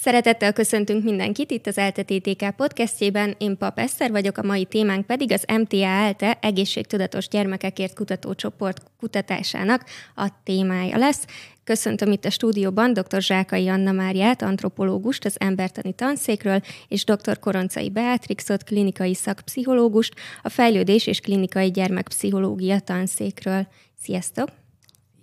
Szeretettel 0.00 0.52
köszöntünk 0.52 1.04
mindenkit 1.04 1.50
itt 1.50 1.66
az 1.66 1.78
ELTE 1.78 2.02
TTK 2.02 2.50
podcastjében. 2.56 3.34
Én 3.38 3.56
Pap 3.56 3.78
Eszter 3.78 4.10
vagyok, 4.10 4.38
a 4.38 4.42
mai 4.42 4.64
témánk 4.64 5.06
pedig 5.06 5.32
az 5.32 5.44
MTA 5.58 5.84
ELTE 5.84 6.38
egészségtudatos 6.40 7.28
gyermekekért 7.28 7.94
kutatócsoport 7.94 8.82
kutatásának 8.98 9.84
a 10.14 10.28
témája 10.44 10.96
lesz. 10.96 11.24
Köszöntöm 11.64 12.12
itt 12.12 12.24
a 12.24 12.30
stúdióban 12.30 12.92
dr. 12.92 13.22
Zsákai 13.22 13.68
Anna 13.68 13.92
Máriát, 13.92 14.42
antropológust 14.42 15.24
az 15.24 15.40
embertani 15.40 15.92
tanszékről, 15.92 16.60
és 16.88 17.04
dr. 17.04 17.38
Koroncai 17.38 17.90
Beatrixot, 17.90 18.64
klinikai 18.64 19.14
szakpszichológust, 19.14 20.14
a 20.42 20.48
fejlődés 20.48 21.06
és 21.06 21.20
klinikai 21.20 21.70
gyermekpszichológia 21.70 22.80
tanszékről. 22.80 23.66
Sziasztok! 23.98 24.48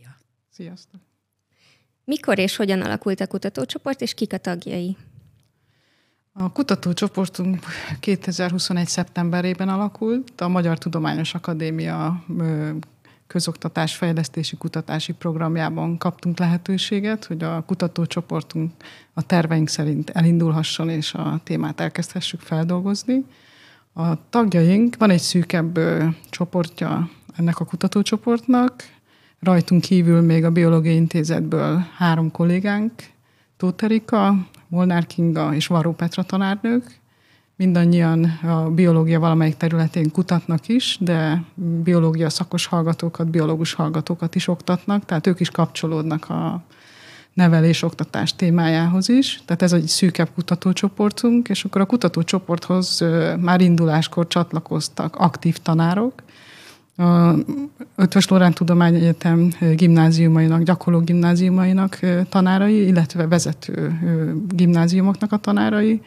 Ja. 0.02 0.18
Sziasztok! 0.50 1.07
Mikor 2.10 2.40
és 2.40 2.56
hogyan 2.56 2.82
alakult 2.82 3.22
a 3.22 3.28
kutatócsoport, 3.28 4.02
és 4.02 4.14
kik 4.14 4.34
a 4.34 4.38
tagjai? 4.38 4.98
A 6.34 6.52
kutatócsoportunk 6.52 7.66
2021. 8.00 8.88
szeptemberében 8.88 9.70
alakult. 9.70 10.42
A 10.42 10.48
Magyar 10.48 10.78
Tudományos 10.78 11.34
Akadémia 11.34 12.24
közoktatás 13.28 13.96
fejlesztési 13.96 14.58
kutatási 14.58 15.14
programjában 15.14 15.98
kaptunk 15.98 16.40
lehetőséget, 16.40 17.26
hogy 17.26 17.44
a 17.44 17.64
kutatócsoportunk 17.66 18.72
a 19.14 19.26
terveink 19.26 19.68
szerint 19.68 20.10
elindulhasson, 20.10 20.90
és 20.90 21.14
a 21.14 21.40
témát 21.44 21.80
elkezdhessük 21.80 22.40
feldolgozni. 22.40 23.26
A 23.94 24.30
tagjaink, 24.30 24.96
van 24.98 25.10
egy 25.10 25.22
szűkebb 25.22 25.80
csoportja 26.30 27.10
ennek 27.36 27.60
a 27.60 27.66
kutatócsoportnak, 27.66 28.84
Rajtunk 29.40 29.82
kívül 29.82 30.22
még 30.22 30.46
a 30.46 30.52
Biológiai 30.52 30.96
Intézetből 30.96 31.86
három 31.98 32.32
kollégánk, 32.32 32.92
Tóth 33.58 33.84
Erika, 33.84 34.36
Molnár 34.68 35.08
Kinga 35.08 35.54
és 35.56 35.68
Varó 35.68 35.92
Petra 35.92 36.24
tanárnők. 36.24 37.00
Mindannyian 37.56 38.24
a 38.44 38.70
biológia 38.70 39.20
valamelyik 39.20 39.58
területén 39.58 40.12
kutatnak 40.12 40.68
is, 40.68 40.98
de 41.00 41.44
biológia 41.84 42.30
szakos 42.30 42.66
hallgatókat, 42.66 43.28
biológus 43.28 43.74
hallgatókat 43.74 44.36
is 44.36 44.48
oktatnak, 44.48 45.06
tehát 45.06 45.28
ők 45.28 45.40
is 45.40 45.50
kapcsolódnak 45.50 46.30
a 46.30 46.64
nevelés, 47.34 47.84
oktatás 47.84 48.36
témájához 48.36 49.10
is. 49.10 49.42
Tehát 49.46 49.62
ez 49.62 49.74
egy 49.74 49.88
szűkebb 49.88 50.30
kutatócsoportunk, 50.36 51.50
és 51.50 51.64
akkor 51.64 51.82
a 51.82 51.86
kutatócsoporthoz 51.86 53.04
már 53.40 53.62
induláskor 53.62 54.28
csatlakoztak 54.28 55.16
aktív 55.16 55.58
tanárok, 55.58 56.14
a 56.98 57.34
Ötvös 57.96 58.28
Lorán 58.28 58.54
Tudományegyetem 58.54 59.54
gimnáziumainak, 59.76 60.62
gyakorló 60.62 61.00
gimnáziumainak 61.00 62.00
tanárai, 62.30 62.88
illetve 62.88 63.28
vezető 63.28 64.00
gimnáziumoknak 64.50 65.32
a 65.32 65.38
tanárai, 65.38 66.02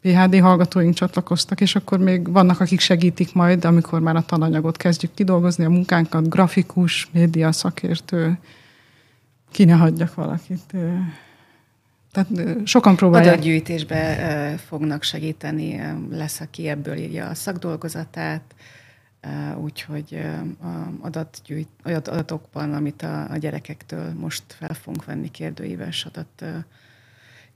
PHD 0.00 0.40
hallgatóink 0.40 0.94
csatlakoztak, 0.94 1.60
és 1.60 1.74
akkor 1.76 1.98
még 1.98 2.32
vannak, 2.32 2.60
akik 2.60 2.80
segítik 2.80 3.34
majd, 3.34 3.64
amikor 3.64 4.00
már 4.00 4.16
a 4.16 4.22
tananyagot 4.22 4.76
kezdjük 4.76 5.14
kidolgozni, 5.14 5.64
a 5.64 5.70
munkánkat, 5.70 6.28
grafikus, 6.28 7.08
média 7.12 7.52
szakértő, 7.52 8.38
ki 9.50 9.64
ne 9.64 9.74
hagyjak 9.74 10.14
valakit. 10.14 10.74
Tehát 12.12 12.28
sokan 12.64 12.96
próbálják. 12.96 13.32
Adatgyűjtésbe 13.32 14.54
fognak 14.66 15.02
segíteni, 15.02 15.80
lesz, 16.10 16.40
aki 16.40 16.68
ebből 16.68 16.96
írja 16.96 17.28
a 17.28 17.34
szakdolgozatát, 17.34 18.42
úgyhogy 19.60 20.20
adatgyűjt, 21.00 21.68
olyan 21.84 22.00
adatokban, 22.00 22.74
amit 22.74 23.02
a, 23.02 23.30
a 23.30 23.36
gyerekektől 23.36 24.12
most 24.12 24.42
fel 24.48 24.74
fogunk 24.74 25.04
venni 25.04 25.30
kérdőíves 25.30 26.04
adat 26.04 26.64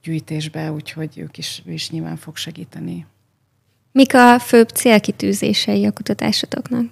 gyűjtésbe, 0.03 0.72
úgyhogy 0.72 1.19
ők 1.19 1.38
is, 1.38 1.62
is 1.66 1.91
nyilván 1.91 2.16
fog 2.16 2.36
segíteni. 2.36 3.06
Mik 3.92 4.14
a 4.14 4.38
főbb 4.38 4.69
célkitűzései 4.69 5.86
a 5.86 5.92
kutatásotoknak? 5.92 6.91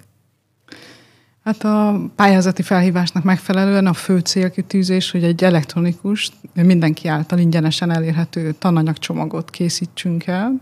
Hát 1.45 1.65
a 1.65 2.01
pályázati 2.17 2.63
felhívásnak 2.63 3.25
megfelelően 3.25 3.87
a 3.87 3.93
fő 3.93 4.19
célkitűzés, 4.19 5.11
hogy 5.11 5.25
egy 5.25 5.45
elektronikus, 5.45 6.31
mindenki 6.55 7.09
által 7.09 7.39
ingyenesen 7.39 7.91
elérhető 7.91 8.53
tananyagcsomagot 8.53 9.51
készítsünk 9.51 10.27
el, 10.27 10.61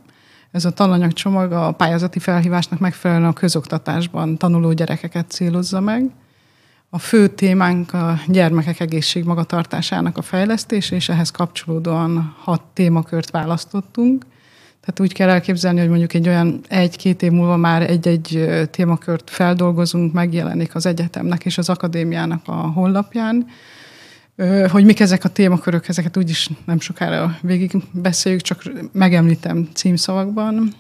ez 0.51 0.65
a 0.65 0.71
tananyagcsomag 0.71 1.53
a 1.53 1.73
pályázati 1.73 2.19
felhívásnak 2.19 2.79
megfelelően 2.79 3.29
a 3.29 3.33
közoktatásban 3.33 4.37
tanuló 4.37 4.73
gyerekeket 4.73 5.31
célozza 5.31 5.81
meg. 5.81 6.11
A 6.91 6.99
fő 6.99 7.29
témánk 7.29 7.93
a 7.93 8.19
gyermekek 8.27 8.81
egészség 8.81 9.25
magatartásának 9.25 10.19
a 10.19 10.23
fejlesztése, 10.23 10.95
és 10.95 11.09
ehhez 11.09 11.31
kapcsolódóan 11.31 12.35
hat 12.39 12.63
témakört 12.73 13.31
választottunk. 13.31 14.27
Tehát 14.81 15.01
úgy 15.01 15.13
kell 15.13 15.29
elképzelni, 15.29 15.81
hogy 15.81 15.89
mondjuk 15.89 16.15
egy 16.15 16.29
olyan 16.29 16.61
egy-két 16.69 17.23
év 17.23 17.31
múlva 17.31 17.57
már 17.57 17.83
egy-egy 17.83 18.49
témakört 18.71 19.31
feldolgozunk, 19.31 20.13
megjelenik 20.13 20.75
az 20.75 20.87
egyetemnek 20.87 21.45
és 21.45 21.59
az 21.59 21.69
akadémiának 21.69 22.43
a 22.45 22.53
honlapján, 22.53 23.47
hogy 24.71 24.85
mik 24.85 25.01
ezek 25.01 25.25
a 25.25 25.29
témakörök, 25.29 25.89
ezeket 25.89 26.17
úgyis 26.17 26.51
nem 26.65 26.81
sokára 26.81 27.39
végig 27.43 27.73
beszéljük, 27.93 28.41
csak 28.41 28.63
megemlítem 28.93 29.69
címszavakban. 29.75 30.75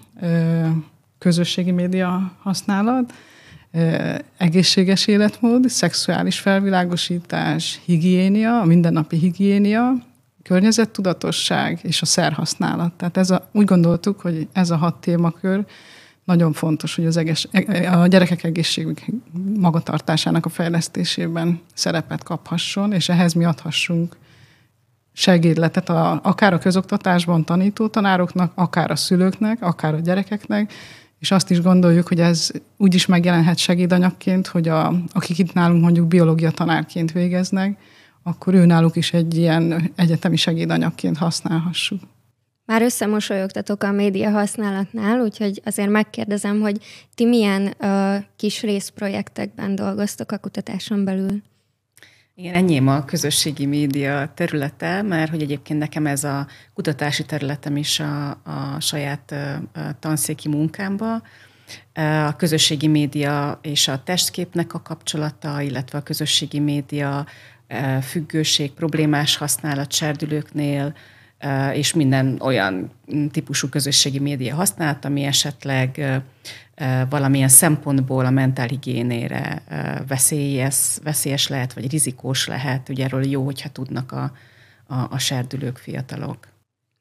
Közösségi 1.19 1.71
média 1.71 2.33
használat, 2.43 3.13
egészséges 4.37 5.07
életmód, 5.07 5.69
szexuális 5.69 6.39
felvilágosítás, 6.39 7.81
higiénia, 7.85 8.61
a 8.61 8.65
mindennapi 8.65 9.17
higiénia, 9.17 9.93
környezettudatosság 10.43 11.79
és 11.83 12.03
a 12.03 12.07
szerhasználat. 12.07 12.93
Tehát 12.93 13.17
ez 13.17 13.31
a, 13.31 13.49
úgy 13.53 13.65
gondoltuk, 13.65 14.21
hogy 14.21 14.49
ez 14.53 14.71
a 14.71 14.77
hat 14.77 15.01
témakör 15.01 15.65
nagyon 16.27 16.53
fontos, 16.53 16.95
hogy 16.95 17.07
az 17.07 17.17
egész, 17.17 17.49
a 17.93 18.07
gyerekek 18.07 18.45
egészség 18.45 19.13
magatartásának 19.57 20.45
a 20.47 20.49
fejlesztésében 20.49 21.61
szerepet 21.75 22.23
kaphasson, 22.23 22.93
és 22.93 23.09
ehhez 23.09 23.33
mi 23.33 23.45
adhassunk 23.45 24.17
segédletet 25.13 25.89
a, 25.89 26.21
akár 26.23 26.53
a 26.53 26.59
közoktatásban 26.59 27.45
tanító 27.45 27.89
tanároknak, 27.89 28.53
akár 28.55 28.91
a 28.91 28.97
szülőknek, 28.97 29.63
akár 29.63 29.95
a 29.95 30.01
gyerekeknek, 30.01 30.73
és 31.19 31.31
azt 31.31 31.51
is 31.51 31.61
gondoljuk, 31.61 32.09
hogy 32.09 32.21
ez 32.21 32.51
úgy 32.77 32.95
is 32.95 33.07
megjelenhet 33.07 33.59
segédanyagként, 33.59 34.47
hogy 34.47 34.69
a, 34.69 34.95
akik 35.13 35.39
itt 35.39 35.53
nálunk 35.53 35.83
mondjuk 35.83 36.07
biológia 36.09 36.51
tanárként 36.51 37.13
végeznek, 37.13 37.79
akkor 38.23 38.55
ő 38.55 38.65
náluk 38.65 38.97
is 38.97 39.13
egy 39.13 39.37
ilyen 39.37 39.93
egyetemi 39.97 40.37
segédanyagként 40.37 41.17
használhassuk. 41.17 42.01
Már 42.67 42.83
összemosolyogtatok 42.83 43.83
a 43.83 43.93
média 43.93 44.31
használatnál, 44.31 45.21
úgyhogy 45.21 45.61
azért 45.65 45.91
megkérdezem, 45.91 46.61
hogy 46.61 46.79
ti 47.15 47.25
milyen 47.25 47.75
uh, 47.81 48.25
kis 48.37 48.63
részprojektekben 48.63 49.75
dolgoztok 49.75 50.33
a 50.33 50.39
kutatáson 50.39 51.05
belül? 51.05 51.43
Igen, 52.39 52.55
enyém 52.55 52.89
a 52.89 53.05
közösségi 53.05 53.67
média 53.67 54.33
területe, 54.35 55.03
mert 55.03 55.31
hogy 55.31 55.43
egyébként 55.43 55.79
nekem 55.79 56.07
ez 56.07 56.25
a 56.25 56.47
kutatási 56.75 57.25
területem 57.25 57.77
is 57.77 58.01
a, 58.01 58.31
a 58.31 58.81
saját 58.81 59.35
a 59.75 59.99
tanszéki 60.01 60.49
munkámba. 60.49 61.23
A 62.27 62.37
közösségi 62.37 62.87
média 62.87 63.59
és 63.63 63.89
a 63.89 64.03
testképnek 64.03 64.75
a 64.75 64.83
kapcsolata, 64.83 65.61
illetve 65.61 65.99
a 65.99 66.03
közösségi 66.03 66.59
média 66.59 67.27
függőség, 68.03 68.73
problémás 68.73 69.37
használat 69.37 69.93
serdülőknél, 69.93 70.95
és 71.73 71.95
minden 71.95 72.39
olyan 72.41 72.91
típusú 73.31 73.69
közösségi 73.69 74.19
média 74.19 74.55
használat, 74.55 75.05
ami 75.05 75.25
esetleg 75.25 76.23
valamilyen 77.09 77.49
szempontból 77.49 78.27
a 78.27 78.31
mentálhigiénére 78.31 79.63
veszélyes, 80.09 80.99
veszélyes 81.03 81.49
lehet, 81.49 81.73
vagy 81.73 81.91
rizikós 81.91 82.47
lehet. 82.47 82.89
Ugye 82.89 83.05
erről 83.05 83.27
jó, 83.27 83.45
hogyha 83.45 83.69
tudnak 83.69 84.13
a, 84.13 84.33
a, 84.87 85.07
a 85.11 85.19
serdülők, 85.19 85.77
fiatalok. 85.77 86.49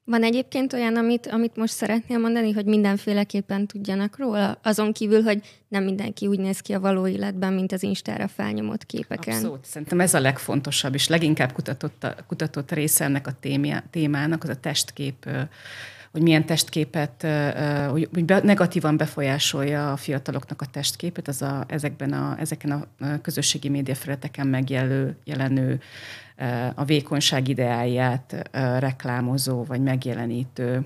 Van 0.06 0.22
egyébként 0.22 0.72
olyan, 0.72 0.96
amit, 0.96 1.26
amit 1.26 1.56
most 1.56 1.72
szeretnél 1.72 2.18
mondani, 2.18 2.52
hogy 2.52 2.64
mindenféleképpen 2.64 3.66
tudjanak 3.66 4.18
róla, 4.18 4.58
azon 4.62 4.92
kívül, 4.92 5.22
hogy 5.22 5.40
nem 5.68 5.84
mindenki 5.84 6.26
úgy 6.26 6.38
néz 6.38 6.60
ki 6.60 6.72
a 6.72 6.80
való 6.80 7.06
életben, 7.06 7.52
mint 7.52 7.72
az 7.72 7.82
Instára 7.82 8.28
felnyomott 8.28 8.86
képeken. 8.86 9.34
Abszolút. 9.34 9.64
Szerintem 9.64 10.00
ez 10.00 10.14
a 10.14 10.20
legfontosabb, 10.20 10.94
és 10.94 11.08
leginkább 11.08 11.52
kutatott, 11.52 12.06
kutatott 12.26 12.72
része 12.72 13.04
ennek 13.04 13.26
a 13.26 13.38
témának, 13.90 14.42
az 14.42 14.48
a 14.48 14.60
testkép 14.60 15.28
hogy 16.12 16.24
milyen 16.24 16.46
testképet, 16.46 17.26
hogy 17.90 18.08
negatívan 18.42 18.96
befolyásolja 18.96 19.92
a 19.92 19.96
fiataloknak 19.96 20.62
a 20.62 20.66
testképet, 20.66 21.28
az 21.28 21.42
a, 21.42 21.64
ezekben 21.68 22.12
a, 22.12 22.36
ezeken 22.38 22.70
a 22.70 22.86
közösségi 23.22 23.68
médiafelületeken 23.68 24.46
megjelenő 24.46 25.16
jelenő 25.24 25.80
a 26.74 26.84
vékonyság 26.84 27.48
ideáját 27.48 28.48
reklámozó 28.78 29.64
vagy 29.64 29.80
megjelenítő 29.80 30.84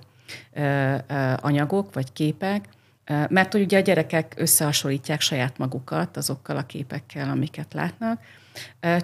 anyagok 1.41 1.94
vagy 1.94 2.12
képek, 2.12 2.69
Mert 3.29 3.52
hogy 3.52 3.61
ugye 3.61 3.79
a 3.79 3.82
gyerekek 3.82 4.35
összehasonlítják 4.37 5.20
saját 5.20 5.58
magukat 5.58 6.17
azokkal 6.17 6.56
a 6.56 6.62
képekkel, 6.62 7.31
amiket 7.31 7.75
látnak, 7.75 8.20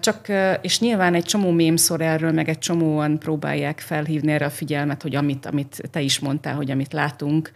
csak, 0.00 0.26
és 0.60 0.81
nyilván 0.81 1.14
egy 1.14 1.25
csomó 1.25 1.50
mém 1.50 1.76
szor 1.76 2.00
erről, 2.00 2.32
meg 2.32 2.48
egy 2.48 2.58
csomóan 2.58 3.19
próbálják 3.19 3.81
felhívni 3.81 4.32
erre 4.32 4.44
a 4.44 4.50
figyelmet, 4.50 5.02
hogy 5.02 5.14
amit, 5.14 5.46
amit 5.46 5.82
te 5.90 6.00
is 6.00 6.19
mondtál, 6.19 6.54
hogy 6.54 6.70
amit 6.70 6.93
látunk 6.93 7.52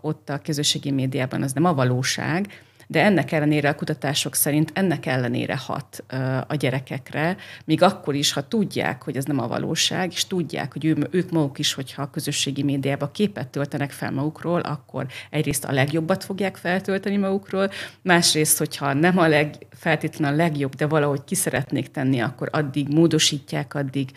ott 0.00 0.30
a 0.30 0.38
közösségi 0.38 0.90
médiában, 0.90 1.42
az 1.42 1.52
nem 1.52 1.64
a 1.64 1.74
valóság, 1.74 2.46
de 2.86 3.02
ennek 3.02 3.32
ellenére 3.32 3.68
a 3.68 3.74
kutatások 3.74 4.34
szerint 4.34 4.70
ennek 4.74 5.06
ellenére 5.06 5.56
hat 5.56 6.04
a 6.46 6.54
gyerekekre, 6.54 7.36
még 7.64 7.82
akkor 7.82 8.14
is, 8.14 8.32
ha 8.32 8.48
tudják, 8.48 9.02
hogy 9.02 9.16
ez 9.16 9.24
nem 9.24 9.38
a 9.38 9.48
valóság, 9.48 10.12
és 10.12 10.26
tudják, 10.26 10.72
hogy 10.72 10.84
ő, 10.84 11.08
ők 11.10 11.30
maguk 11.30 11.58
is, 11.58 11.74
hogyha 11.74 12.02
a 12.02 12.10
közösségi 12.10 12.62
médiában 12.62 13.10
képet 13.12 13.48
töltenek 13.48 13.90
fel 13.90 14.10
magukról, 14.10 14.60
akkor 14.60 15.06
egyrészt 15.30 15.64
a 15.64 15.72
legjobbat 15.72 16.24
fogják 16.24 16.56
feltölteni 16.56 17.16
magukról, 17.16 17.70
másrészt, 18.02 18.58
hogyha 18.58 18.92
nem 18.92 19.18
a 19.18 19.28
leg, 19.28 19.54
feltétlenül 19.70 20.40
a 20.40 20.42
legjobb, 20.42 20.74
de 20.74 20.86
valahogy 20.86 21.24
ki 21.24 21.34
szeretnék 21.34 21.90
tenni, 21.90 22.20
akkor 22.20 22.48
addig 22.52 22.88
módosítják, 22.88 23.74
addig 23.74 24.10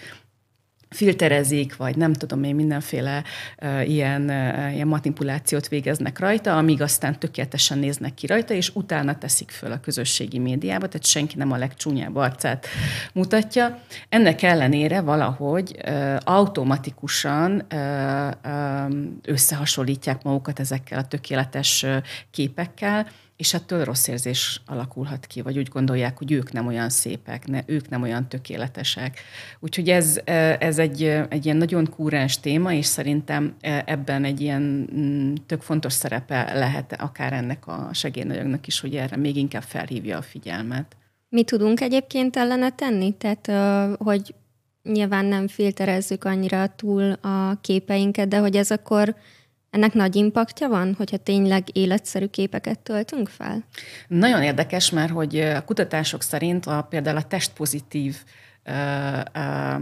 filterezik, 0.89 1.75
vagy 1.75 1.97
nem 1.97 2.13
tudom 2.13 2.43
én, 2.43 2.55
mindenféle 2.55 3.23
uh, 3.61 3.89
ilyen, 3.89 4.21
uh, 4.21 4.73
ilyen 4.73 4.87
manipulációt 4.87 5.67
végeznek 5.67 6.19
rajta, 6.19 6.57
amíg 6.57 6.81
aztán 6.81 7.19
tökéletesen 7.19 7.77
néznek 7.77 8.13
ki 8.13 8.27
rajta, 8.27 8.53
és 8.53 8.75
utána 8.75 9.17
teszik 9.17 9.51
föl 9.51 9.71
a 9.71 9.79
közösségi 9.79 10.39
médiába, 10.39 10.87
tehát 10.87 11.05
senki 11.05 11.37
nem 11.37 11.51
a 11.51 11.57
legcsúnyább 11.57 12.15
arcát 12.15 12.67
mutatja. 13.13 13.79
Ennek 14.09 14.41
ellenére 14.41 15.01
valahogy 15.01 15.75
uh, 15.87 16.15
automatikusan 16.23 17.65
uh, 17.73 18.27
uh, 18.45 18.95
összehasonlítják 19.23 20.23
magukat 20.23 20.59
ezekkel 20.59 20.99
a 20.99 21.07
tökéletes 21.07 21.83
uh, 21.83 21.97
képekkel, 22.31 23.07
és 23.37 23.53
ettől 23.53 23.83
rossz 23.83 24.07
érzés 24.07 24.61
alakulhat 24.65 25.25
ki, 25.25 25.41
vagy 25.41 25.57
úgy 25.57 25.67
gondolják, 25.67 26.17
hogy 26.17 26.31
ők 26.31 26.51
nem 26.51 26.67
olyan 26.67 26.89
szépek, 26.89 27.47
ne, 27.47 27.61
ők 27.65 27.89
nem 27.89 28.01
olyan 28.01 28.27
tökéletesek. 28.27 29.19
Úgyhogy 29.59 29.89
ez, 29.89 30.19
e, 30.23 30.57
ez 30.59 30.77
egy, 30.77 31.03
egy 31.03 31.45
ilyen 31.45 31.57
nagyon 31.57 31.89
kúrens 31.89 32.39
téma, 32.39 32.73
és 32.73 32.85
szerintem 32.85 33.55
e, 33.61 33.83
ebben 33.85 34.23
egy 34.23 34.41
ilyen 34.41 34.89
mm, 34.95 35.33
tök 35.45 35.61
fontos 35.61 35.93
szerepe 35.93 36.53
lehet 36.53 37.01
akár 37.01 37.33
ennek 37.33 37.67
a 37.67 37.89
segélynagyagnak 37.93 38.67
is, 38.67 38.79
hogy 38.79 38.95
erre 38.95 39.15
még 39.15 39.35
inkább 39.35 39.63
felhívja 39.63 40.17
a 40.17 40.21
figyelmet. 40.21 40.95
Mi 41.29 41.43
tudunk 41.43 41.81
egyébként 41.81 42.35
ellene 42.35 42.69
tenni? 42.69 43.13
Tehát, 43.17 43.51
hogy 43.97 44.35
nyilván 44.83 45.25
nem 45.25 45.47
filterezzük 45.47 46.23
annyira 46.23 46.67
túl 46.75 47.11
a 47.11 47.57
képeinket, 47.61 48.27
de 48.27 48.37
hogy 48.37 48.55
ez 48.55 48.71
akkor 48.71 49.15
ennek 49.77 49.93
nagy 49.93 50.15
impaktja 50.15 50.67
van, 50.67 50.93
hogyha 50.97 51.17
tényleg 51.17 51.63
életszerű 51.71 52.25
képeket 52.25 52.79
töltünk 52.79 53.27
fel? 53.27 53.63
Nagyon 54.07 54.41
érdekes, 54.41 54.89
mert 54.89 55.11
hogy 55.11 55.39
a 55.39 55.65
kutatások 55.65 56.21
szerint 56.21 56.65
a, 56.65 56.87
például 56.89 57.17
a 57.17 57.27
testpozitív 57.27 58.15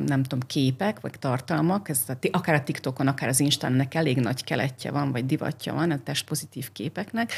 nem 0.06 0.24
tudom, 0.24 0.40
képek, 0.48 1.00
vagy 1.00 1.14
tartalmak, 1.20 1.90
ez 1.90 2.00
a, 2.08 2.14
akár 2.32 2.56
a 2.56 2.64
TikTokon, 2.64 3.08
akár 3.08 3.30
az 3.30 3.40
Instánnek 3.40 3.94
elég 3.94 4.18
nagy 4.18 4.44
keletje 4.44 4.92
van, 4.92 5.12
vagy 5.12 5.26
divatja 5.26 5.74
van 5.74 5.92
a 5.92 6.04
testpozitív 6.04 6.72
képeknek, 6.72 7.32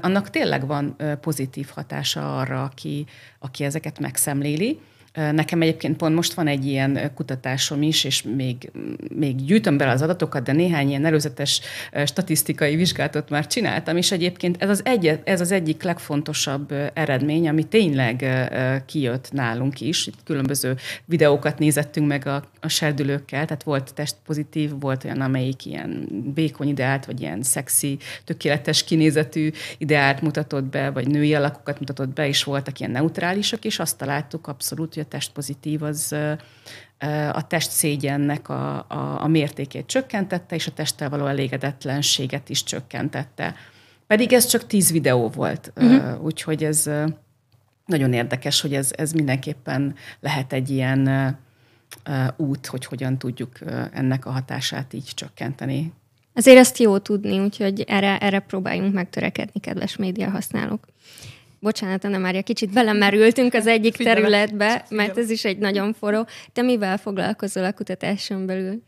annak 0.00 0.30
tényleg 0.30 0.66
van 0.66 0.96
pozitív 1.20 1.68
hatása 1.74 2.38
arra, 2.38 2.62
aki, 2.62 3.06
aki 3.38 3.64
ezeket 3.64 3.98
megszemléli. 3.98 4.80
Nekem 5.12 5.62
egyébként 5.62 5.96
pont 5.96 6.14
most 6.14 6.32
van 6.32 6.46
egy 6.46 6.66
ilyen 6.66 7.10
kutatásom 7.14 7.82
is, 7.82 8.04
és 8.04 8.22
még, 8.22 8.70
még 9.14 9.44
gyűjtöm 9.44 9.76
bele 9.76 9.92
az 9.92 10.02
adatokat, 10.02 10.42
de 10.42 10.52
néhány 10.52 10.88
ilyen 10.88 11.04
előzetes 11.04 11.60
statisztikai 12.04 12.76
vizsgálatot 12.76 13.30
már 13.30 13.46
csináltam, 13.46 13.96
és 13.96 14.12
egyébként 14.12 14.62
ez 14.62 14.68
az, 14.68 14.84
egy, 14.84 15.20
ez 15.24 15.40
az 15.40 15.52
egyik 15.52 15.82
legfontosabb 15.82 16.74
eredmény, 16.94 17.48
ami 17.48 17.64
tényleg 17.64 18.24
kijött 18.86 19.32
nálunk 19.32 19.80
is. 19.80 20.06
Itt 20.06 20.18
különböző 20.24 20.76
videókat 21.04 21.58
nézettünk 21.58 22.06
meg 22.06 22.26
a, 22.26 22.44
a 22.60 22.68
serdülőkkel, 22.68 23.44
tehát 23.44 23.62
volt 23.62 23.94
testpozitív, 23.94 24.70
volt 24.80 25.04
olyan, 25.04 25.20
amelyik 25.20 25.66
ilyen 25.66 26.08
vékony 26.34 26.68
ideált, 26.68 27.04
vagy 27.04 27.20
ilyen 27.20 27.42
szexi, 27.42 27.98
tökéletes 28.24 28.84
kinézetű 28.84 29.50
ideált 29.78 30.20
mutatott 30.20 30.64
be, 30.64 30.90
vagy 30.90 31.08
női 31.08 31.34
alakokat 31.34 31.78
mutatott 31.78 32.08
be, 32.08 32.28
és 32.28 32.44
voltak 32.44 32.78
ilyen 32.78 32.92
neutrálisok, 32.92 33.64
és 33.64 33.78
azt 33.78 33.98
találtuk 33.98 34.46
abszolút, 34.46 35.00
a 35.02 35.08
testpozitív 35.08 35.82
az 35.82 36.14
a 37.32 37.46
test 37.46 37.70
szégyennek 37.70 38.48
a, 38.48 38.76
a, 38.88 39.22
a 39.22 39.26
mértékét 39.26 39.86
csökkentette, 39.86 40.54
és 40.54 40.66
a 40.66 40.72
testtel 40.72 41.08
való 41.08 41.26
elégedetlenséget 41.26 42.48
is 42.48 42.64
csökkentette. 42.64 43.54
Pedig 44.06 44.32
ez 44.32 44.46
csak 44.46 44.66
tíz 44.66 44.92
videó 44.92 45.28
volt, 45.28 45.72
uh-huh. 45.76 46.24
úgyhogy 46.24 46.64
ez 46.64 46.90
nagyon 47.86 48.12
érdekes, 48.12 48.60
hogy 48.60 48.74
ez, 48.74 48.90
ez 48.96 49.12
mindenképpen 49.12 49.94
lehet 50.20 50.52
egy 50.52 50.70
ilyen 50.70 51.36
út, 52.36 52.66
hogy 52.66 52.84
hogyan 52.84 53.18
tudjuk 53.18 53.58
ennek 53.92 54.26
a 54.26 54.30
hatását 54.30 54.92
így 54.92 55.10
csökkenteni. 55.14 55.92
Azért 56.34 56.58
ezt 56.58 56.78
jó 56.78 56.98
tudni, 56.98 57.38
úgyhogy 57.38 57.80
erre, 57.80 58.18
erre 58.18 58.38
próbáljunk 58.38 58.94
megtörekedni, 58.94 59.60
kedves 59.60 59.96
média 59.96 60.30
használók 60.30 60.86
bocsánat, 61.62 62.04
Anna 62.04 62.18
Mária, 62.18 62.42
kicsit 62.42 62.72
belemerültünk 62.72 63.54
az 63.54 63.66
egyik 63.66 63.94
Figyelek, 63.94 64.18
területbe, 64.18 64.84
mert 64.88 65.18
ez 65.18 65.30
is 65.30 65.44
egy 65.44 65.58
nagyon 65.58 65.92
forró. 65.92 66.26
Te 66.52 66.62
mivel 66.62 66.96
foglalkozol 66.96 67.64
a 67.64 67.72
kutatáson 67.72 68.46
belül? 68.46 68.82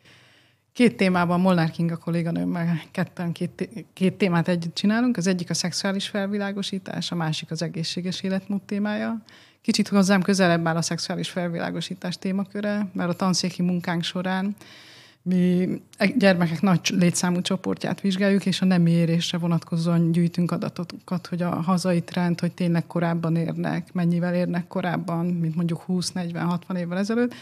Két 0.73 0.97
témában 0.97 1.41
Molnár 1.41 1.71
Kinga 1.71 1.97
kolléganőmmel 1.97 2.81
ketten 2.91 3.32
két, 3.32 3.69
két 3.93 4.15
témát 4.15 4.49
együtt 4.49 4.75
csinálunk. 4.75 5.17
Az 5.17 5.26
egyik 5.26 5.50
a 5.50 5.55
szexuális 5.55 6.09
felvilágosítás, 6.09 7.11
a 7.11 7.15
másik 7.15 7.50
az 7.50 7.62
egészséges 7.62 8.23
életmód 8.23 8.62
témája. 8.62 9.23
Kicsit 9.62 9.88
hozzám 9.88 10.23
közelebb 10.23 10.67
áll 10.67 10.77
a 10.77 10.82
szexuális 10.82 11.31
felvilágosítás 11.31 12.19
témaköre, 12.19 12.87
mert 12.93 13.11
a 13.11 13.15
tanszéki 13.15 13.62
munkánk 13.62 14.03
során 14.03 14.56
mi 15.26 15.69
gyermekek 16.17 16.61
nagy 16.61 16.81
létszámú 16.88 17.41
csoportját 17.41 18.00
vizsgáljuk, 18.00 18.47
és 18.47 18.61
a 18.61 18.65
nem 18.65 18.87
érésre 18.87 19.38
vonatkozóan 19.38 20.12
gyűjtünk 20.12 20.50
adatokat, 20.50 21.26
hogy 21.26 21.43
a 21.43 21.49
hazai 21.49 22.03
trend, 22.03 22.41
hogy 22.41 22.53
tényleg 22.53 22.87
korábban 22.87 23.37
érnek, 23.37 23.93
mennyivel 23.93 24.35
érnek 24.35 24.67
korábban, 24.67 25.26
mint 25.26 25.55
mondjuk 25.55 25.85
20-40-60 25.88 26.76
évvel 26.76 26.99
ezelőtt. 26.99 27.35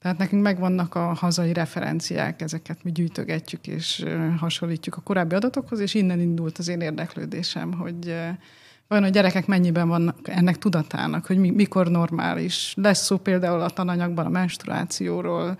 Tehát 0.00 0.18
nekünk 0.18 0.42
megvannak 0.42 0.94
a 0.94 1.12
hazai 1.14 1.52
referenciák, 1.52 2.42
ezeket 2.42 2.84
mi 2.84 2.92
gyűjtögetjük 2.92 3.66
és 3.66 4.04
hasonlítjuk 4.38 4.96
a 4.96 5.00
korábbi 5.00 5.34
adatokhoz, 5.34 5.80
és 5.80 5.94
innen 5.94 6.20
indult 6.20 6.58
az 6.58 6.68
én 6.68 6.80
érdeklődésem, 6.80 7.72
hogy 7.72 8.14
vajon 8.88 9.04
a 9.04 9.08
gyerekek 9.08 9.46
mennyiben 9.46 9.88
vannak 9.88 10.28
ennek 10.28 10.58
tudatának, 10.58 11.26
hogy 11.26 11.38
mikor 11.38 11.88
normális. 11.88 12.74
Lesz 12.76 13.04
szó 13.04 13.16
például 13.16 13.60
a 13.60 13.70
tananyagban 13.70 14.26
a 14.26 14.28
menstruációról, 14.28 15.56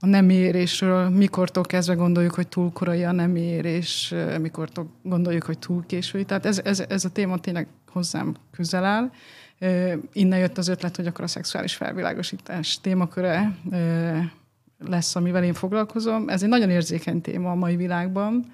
a 0.00 0.06
nem 0.06 0.30
érésről, 0.30 1.08
mikortól 1.08 1.62
kezdve 1.62 1.94
gondoljuk, 1.94 2.34
hogy 2.34 2.48
túl 2.48 2.72
korai 2.72 3.04
a 3.04 3.12
nem 3.12 3.36
érés, 3.36 4.14
mikortól 4.40 4.90
gondoljuk, 5.02 5.42
hogy 5.42 5.58
túl 5.58 5.86
késői. 5.86 6.24
Tehát 6.24 6.46
ez, 6.46 6.60
ez, 6.64 6.84
ez 6.88 7.04
a 7.04 7.10
téma 7.10 7.38
tényleg 7.38 7.66
hozzám 7.92 8.36
közel 8.50 8.84
áll. 8.84 9.10
Innen 10.12 10.38
jött 10.38 10.58
az 10.58 10.68
ötlet, 10.68 10.96
hogy 10.96 11.06
akkor 11.06 11.24
a 11.24 11.28
szexuális 11.28 11.74
felvilágosítás 11.74 12.80
témaköre 12.80 13.56
lesz, 14.78 15.16
amivel 15.16 15.44
én 15.44 15.54
foglalkozom. 15.54 16.28
Ez 16.28 16.42
egy 16.42 16.48
nagyon 16.48 16.70
érzékeny 16.70 17.20
téma 17.20 17.50
a 17.50 17.54
mai 17.54 17.76
világban. 17.76 18.52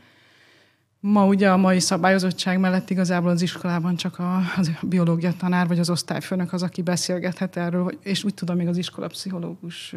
Ma 1.06 1.26
ugye 1.26 1.50
a 1.50 1.56
mai 1.56 1.80
szabályozottság 1.80 2.58
mellett 2.58 2.90
igazából 2.90 3.30
az 3.30 3.42
iskolában 3.42 3.96
csak 3.96 4.18
a, 4.18 4.40
az 4.56 4.70
a 4.82 4.86
biológia 4.86 5.32
tanár 5.38 5.66
vagy 5.66 5.78
az 5.78 5.90
osztályfőnök 5.90 6.52
az, 6.52 6.62
aki 6.62 6.82
beszélgethet 6.82 7.56
erről, 7.56 7.98
és 8.02 8.24
úgy 8.24 8.34
tudom, 8.34 8.56
még 8.56 8.68
az 8.68 8.76
iskolapszichológus 8.76 9.94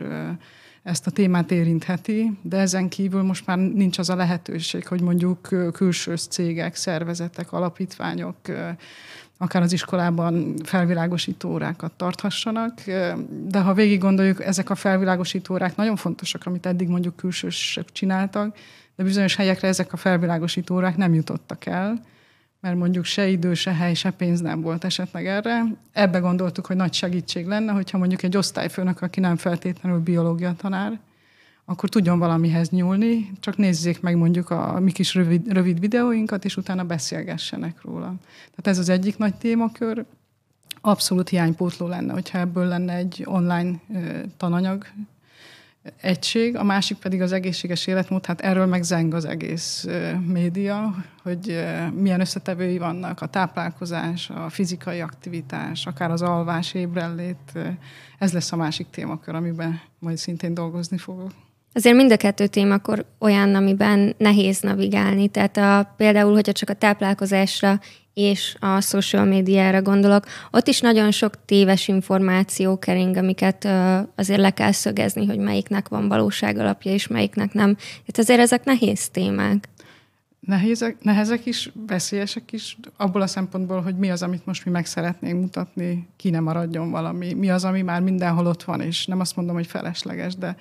ezt 0.84 1.08
a 1.08 1.12
témát 1.12 1.52
érintheti, 1.52 2.38
de 2.42 2.58
ezen 2.58 2.90
kívül 2.90 3.22
most 3.22 3.46
már 3.46 3.58
nincs 3.58 3.98
az 3.98 4.10
a 4.10 4.16
lehetőség, 4.16 4.88
hogy 4.88 5.02
mondjuk 5.02 5.50
külső 5.74 6.16
cégek, 6.16 6.76
szervezetek, 6.76 7.52
alapítványok 7.52 8.38
akár 9.38 9.62
az 9.62 9.74
iskolában 9.74 10.56
felvilágosító 10.64 11.50
órákat 11.50 11.92
tarthassanak, 11.92 12.82
de 13.48 13.60
ha 13.60 13.74
végig 13.74 14.00
gondoljuk, 14.00 14.44
ezek 14.44 14.70
a 14.70 14.76
felvilágosító 14.76 15.54
órák 15.54 15.76
nagyon 15.76 15.96
fontosak, 15.96 16.46
amit 16.46 16.66
eddig 16.66 16.88
mondjuk 16.88 17.16
külsősök 17.16 17.92
csináltak, 17.92 18.58
de 18.98 19.04
bizonyos 19.04 19.36
helyekre 19.36 19.68
ezek 19.68 19.94
a 19.94 19.98
felvilágosító 19.98 20.76
órák 20.76 20.98
nem 20.98 21.14
jutottak 21.14 21.66
el, 21.66 22.02
mert 22.60 22.76
mondjuk 22.76 23.06
se 23.06 23.28
idő, 23.28 23.54
se 23.54 23.74
hely, 23.74 23.94
se 23.94 24.12
pénz 24.12 24.42
nem 24.42 24.62
volt 24.62 24.84
esetleg 24.84 25.28
erre. 25.28 25.64
Ebbe 25.92 26.20
gondoltuk, 26.20 26.66
hogy 26.66 26.76
nagy 26.76 26.94
segítség 26.94 27.46
lenne, 27.46 27.72
hogyha 27.72 27.98
mondjuk 27.98 28.24
egy 28.24 28.38
osztályfőnök, 28.38 29.02
aki 29.02 29.20
nem 29.20 29.36
feltétlenül 29.36 30.00
biológia 30.00 30.54
tanár, 30.58 31.00
akkor 31.66 31.90
tudjon 31.90 32.20
valamihez 32.20 32.70
nyúlni, 32.70 33.32
csak 33.40 33.58
nézzék 33.58 34.02
meg 34.02 34.18
mondjuk 34.18 34.50
a 34.50 34.80
mi 34.80 34.92
kis 34.92 35.14
rövid, 35.16 35.52
rövid 35.52 35.80
videóinkat, 35.80 36.46
és 36.46 36.58
utána 36.58 36.84
beszélgessenek 36.84 37.82
róla. 37.82 38.16
Tehát 38.36 38.68
ez 38.68 38.78
az 38.78 38.90
egyik 38.90 39.18
nagy 39.18 39.36
témakör. 39.36 40.06
Abszolút 40.82 41.30
hiánypótló 41.30 41.88
lenne, 41.88 42.14
hogyha 42.14 42.38
ebből 42.38 42.68
lenne 42.68 42.94
egy 42.94 43.24
online 43.26 43.80
tananyag, 44.38 44.86
egység, 46.02 46.56
a 46.56 46.64
másik 46.64 46.98
pedig 46.98 47.22
az 47.22 47.32
egészséges 47.32 47.88
életmód, 47.88 48.26
hát 48.26 48.42
erről 48.42 48.66
meg 48.66 48.84
zeng 48.84 49.14
az 49.14 49.26
egész 49.26 49.88
média, 50.26 50.96
hogy 51.24 51.66
milyen 51.94 52.20
összetevői 52.20 52.78
vannak, 52.78 53.22
a 53.22 53.28
táplálkozás, 53.28 54.30
a 54.30 54.50
fizikai 54.50 55.02
aktivitás, 55.02 55.86
akár 55.86 56.12
az 56.12 56.22
alvás, 56.22 56.74
ébrellét, 56.74 57.60
ez 58.18 58.34
lesz 58.34 58.52
a 58.52 58.56
másik 58.56 58.90
témakör, 58.90 59.36
amiben 59.36 59.82
majd 60.00 60.18
szintén 60.18 60.54
dolgozni 60.54 60.98
fogok. 60.98 61.32
Azért 61.78 61.96
mind 61.96 62.12
a 62.12 62.18
kettő 62.18 62.48
témakor 62.48 63.06
olyan, 63.20 63.56
amiben 63.56 64.16
nehéz 64.18 64.60
navigálni. 64.60 65.28
Tehát 65.28 65.58
a, 65.58 65.94
például, 65.98 66.34
hogyha 66.34 66.52
csak 66.52 66.70
a 66.70 66.74
táplálkozásra 66.74 67.80
és 68.14 68.56
a 68.60 68.82
social 68.82 69.26
médiára 69.26 69.82
gondolok, 69.82 70.26
ott 70.52 70.68
is 70.68 70.80
nagyon 70.82 71.12
sok 71.12 71.46
téves 71.46 71.88
információ 71.88 72.80
kering, 72.80 73.16
amiket 73.16 73.64
uh, 73.64 73.98
azért 74.16 74.40
le 74.40 74.50
kell 74.50 74.72
szögezni, 74.72 75.26
hogy 75.26 75.38
melyiknek 75.38 75.88
van 75.88 76.08
valóság 76.08 76.58
alapja, 76.58 76.92
és 76.92 77.08
melyiknek 77.08 77.54
nem. 77.54 77.76
Tehát 77.76 78.18
azért 78.18 78.40
ezek 78.40 78.64
nehéz 78.64 79.10
témák. 79.10 79.70
Nehézek, 80.40 80.98
nehezek 81.02 81.46
is, 81.46 81.72
veszélyesek 81.88 82.52
is, 82.52 82.78
abból 82.96 83.22
a 83.22 83.28
szempontból, 83.28 83.82
hogy 83.82 83.96
mi 83.96 84.10
az, 84.10 84.24
amit 84.24 84.46
most 84.46 84.66
mi 84.66 84.72
meg 84.72 84.86
szeretnénk 84.86 85.42
mutatni, 85.42 86.08
ki 86.16 86.30
nem 86.30 86.44
maradjon 86.44 86.92
valami, 86.92 87.34
mi 87.34 87.50
az, 87.50 87.64
ami 87.64 87.82
már 87.82 88.02
mindenhol 88.02 88.46
ott 88.46 88.64
van, 88.64 88.82
és 88.82 89.06
nem 89.06 89.20
azt 89.20 89.36
mondom, 89.36 89.56
hogy 89.56 89.68
felesleges, 89.68 90.36
de 90.36 90.56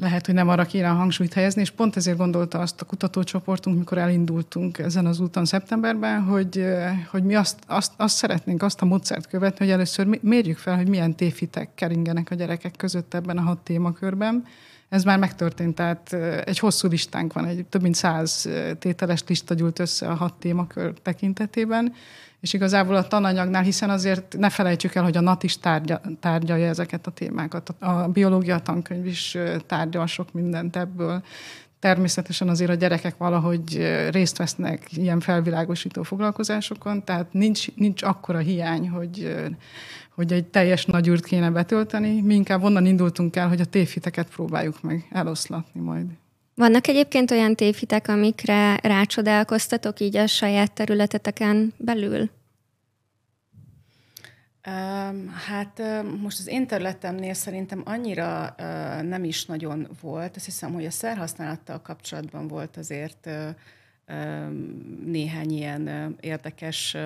lehet, 0.00 0.26
hogy 0.26 0.34
nem 0.34 0.48
arra 0.48 0.64
kéne 0.64 0.90
a 0.90 0.94
hangsúlyt 0.94 1.32
helyezni, 1.32 1.60
és 1.60 1.70
pont 1.70 1.96
ezért 1.96 2.16
gondolta 2.16 2.58
azt 2.58 2.80
a 2.80 2.84
kutatócsoportunk, 2.84 3.78
mikor 3.78 3.98
elindultunk 3.98 4.78
ezen 4.78 5.06
az 5.06 5.20
úton 5.20 5.44
szeptemberben, 5.44 6.22
hogy, 6.22 6.64
hogy 7.10 7.24
mi 7.24 7.34
azt, 7.34 7.58
azt, 7.66 7.92
azt 7.96 8.16
szeretnénk, 8.16 8.62
azt 8.62 8.80
a 8.80 8.84
módszert 8.84 9.26
követni, 9.26 9.64
hogy 9.64 9.74
először 9.74 10.18
mérjük 10.20 10.58
fel, 10.58 10.76
hogy 10.76 10.88
milyen 10.88 11.14
téfitek 11.14 11.74
keringenek 11.74 12.30
a 12.30 12.34
gyerekek 12.34 12.74
között 12.76 13.14
ebben 13.14 13.38
a 13.38 13.42
hat 13.42 13.58
témakörben. 13.58 14.44
Ez 14.88 15.04
már 15.04 15.18
megtörtént, 15.18 15.74
tehát 15.74 16.12
egy 16.44 16.58
hosszú 16.58 16.88
listánk 16.88 17.32
van, 17.32 17.44
egy 17.44 17.66
több 17.66 17.82
mint 17.82 17.94
száz 17.94 18.48
tételes 18.78 19.22
lista 19.26 19.54
gyűlt 19.54 19.78
össze 19.78 20.08
a 20.08 20.14
hat 20.14 20.34
témakör 20.34 20.92
tekintetében, 21.02 21.92
és 22.40 22.52
igazából 22.52 22.96
a 22.96 23.06
tananyagnál, 23.06 23.62
hiszen 23.62 23.90
azért 23.90 24.36
ne 24.38 24.50
felejtsük 24.50 24.94
el, 24.94 25.02
hogy 25.02 25.16
a 25.16 25.20
NAT 25.20 25.42
is 25.42 25.58
tárgya, 25.58 26.00
tárgyalja 26.20 26.66
ezeket 26.66 27.06
a 27.06 27.10
témákat. 27.10 27.74
A 27.78 28.08
biológia 28.08 28.58
tankönyv 28.58 29.06
is 29.06 29.36
tárgyal 29.66 30.06
sok 30.06 30.32
mindent 30.32 30.76
ebből. 30.76 31.22
Természetesen 31.78 32.48
azért 32.48 32.70
a 32.70 32.74
gyerekek 32.74 33.16
valahogy 33.16 33.92
részt 34.10 34.36
vesznek 34.36 34.96
ilyen 34.96 35.20
felvilágosító 35.20 36.02
foglalkozásokon, 36.02 37.04
tehát 37.04 37.32
nincs, 37.32 37.74
nincs 37.74 38.02
akkora 38.02 38.38
hiány, 38.38 38.88
hogy, 38.88 39.36
hogy 40.14 40.32
egy 40.32 40.44
teljes 40.44 40.86
nagy 40.86 41.08
űrt 41.08 41.24
kéne 41.24 41.50
betölteni. 41.50 42.20
Mi 42.20 42.34
inkább 42.34 42.62
onnan 42.62 42.86
indultunk 42.86 43.36
el, 43.36 43.48
hogy 43.48 43.60
a 43.60 43.64
tévhiteket 43.64 44.28
próbáljuk 44.28 44.82
meg 44.82 45.08
eloszlatni 45.10 45.80
majd. 45.80 46.06
Vannak 46.58 46.86
egyébként 46.86 47.30
olyan 47.30 47.54
tévhitek, 47.54 48.08
amikre 48.08 48.76
rácsodálkoztatok 48.76 50.00
így 50.00 50.16
a 50.16 50.26
saját 50.26 50.72
területeteken 50.72 51.74
belül? 51.76 52.30
Hát 55.46 55.82
most 56.20 56.38
az 56.38 56.46
én 56.46 56.66
területemnél 56.66 57.34
szerintem 57.34 57.82
annyira 57.84 58.54
nem 59.02 59.24
is 59.24 59.44
nagyon 59.44 59.88
volt. 60.00 60.36
Azt 60.36 60.44
hiszem, 60.44 60.72
hogy 60.72 60.84
a 60.84 60.90
szerhasználattal 60.90 61.82
kapcsolatban 61.82 62.48
volt 62.48 62.76
azért 62.76 63.28
néhány 65.04 65.50
ilyen 65.50 66.16
érdekes 66.20 66.96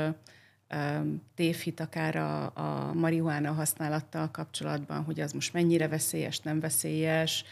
tévhit 1.34 1.80
akár 1.80 2.16
a, 2.16 2.44
a 2.54 2.92
marihuána 2.92 3.52
használattal 3.52 4.30
kapcsolatban, 4.30 5.04
hogy 5.04 5.20
az 5.20 5.32
most 5.32 5.52
mennyire 5.52 5.88
veszélyes, 5.88 6.38
nem 6.38 6.60
veszélyes. 6.60 7.44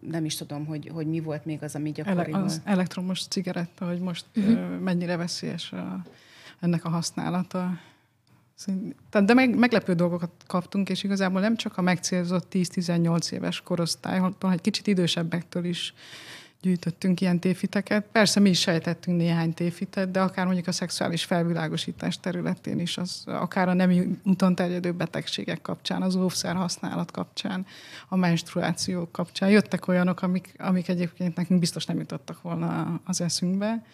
Nem 0.00 0.24
is 0.24 0.36
tudom, 0.36 0.66
hogy, 0.66 0.90
hogy 0.92 1.06
mi 1.06 1.20
volt 1.20 1.44
még 1.44 1.62
az, 1.62 1.74
ami 1.74 1.92
gyakori 1.92 2.32
Ele- 2.32 2.44
az 2.44 2.60
elektromos 2.64 3.26
cigaretta, 3.26 3.86
hogy 3.86 3.98
most 3.98 4.24
uh-huh. 4.36 4.78
mennyire 4.78 5.16
veszélyes 5.16 5.72
a, 5.72 6.02
ennek 6.60 6.84
a 6.84 6.88
használata. 6.88 7.78
De 9.24 9.34
meg, 9.34 9.58
meglepő 9.58 9.94
dolgokat 9.94 10.30
kaptunk, 10.46 10.88
és 10.88 11.02
igazából 11.02 11.40
nem 11.40 11.56
csak 11.56 11.76
a 11.78 11.82
megcélzott 11.82 12.46
10-18 12.52 13.32
éves 13.32 13.60
korosztálytól, 13.60 14.52
egy 14.52 14.60
kicsit 14.60 14.86
idősebbektől 14.86 15.64
is 15.64 15.94
gyűjtöttünk 16.64 17.20
ilyen 17.20 17.38
téfiteket. 17.38 18.04
Persze 18.12 18.40
mi 18.40 18.48
is 18.48 18.60
sejtettünk 18.60 19.16
néhány 19.16 19.54
téfitet, 19.54 20.10
de 20.10 20.20
akár 20.20 20.44
mondjuk 20.44 20.66
a 20.66 20.72
szexuális 20.72 21.24
felvilágosítás 21.24 22.20
területén 22.20 22.78
is, 22.78 22.98
az, 22.98 23.22
akár 23.26 23.68
a 23.68 23.72
nemi 23.72 24.18
úton 24.24 24.54
terjedő 24.54 24.92
betegségek 24.92 25.62
kapcsán, 25.62 26.02
az 26.02 26.16
óvszer 26.16 26.54
használat 26.54 27.10
kapcsán, 27.10 27.66
a 28.08 28.16
menstruáció 28.16 29.08
kapcsán. 29.12 29.50
Jöttek 29.50 29.88
olyanok, 29.88 30.22
amik, 30.22 30.54
amik 30.58 30.88
egyébként 30.88 31.36
nekünk 31.36 31.60
biztos 31.60 31.84
nem 31.84 31.98
jutottak 31.98 32.42
volna 32.42 33.00
az 33.04 33.20
eszünkbe. 33.20 33.84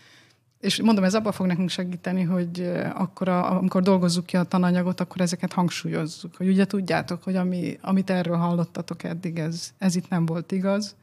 És 0.60 0.82
mondom, 0.82 1.04
ez 1.04 1.14
abban 1.14 1.32
fog 1.32 1.46
nekünk 1.46 1.70
segíteni, 1.70 2.22
hogy 2.22 2.72
akkor, 2.94 3.28
a, 3.28 3.56
amikor 3.56 3.82
dolgozzuk 3.82 4.26
ki 4.26 4.36
a 4.36 4.42
tananyagot, 4.42 5.00
akkor 5.00 5.20
ezeket 5.20 5.52
hangsúlyozzuk. 5.52 6.36
Hogy 6.36 6.48
ugye 6.48 6.66
tudjátok, 6.66 7.22
hogy 7.22 7.36
ami, 7.36 7.78
amit 7.80 8.10
erről 8.10 8.36
hallottatok 8.36 9.02
eddig, 9.02 9.38
ez, 9.38 9.72
ez 9.78 9.96
itt 9.96 10.08
nem 10.08 10.26
volt 10.26 10.52
igaz, 10.52 10.94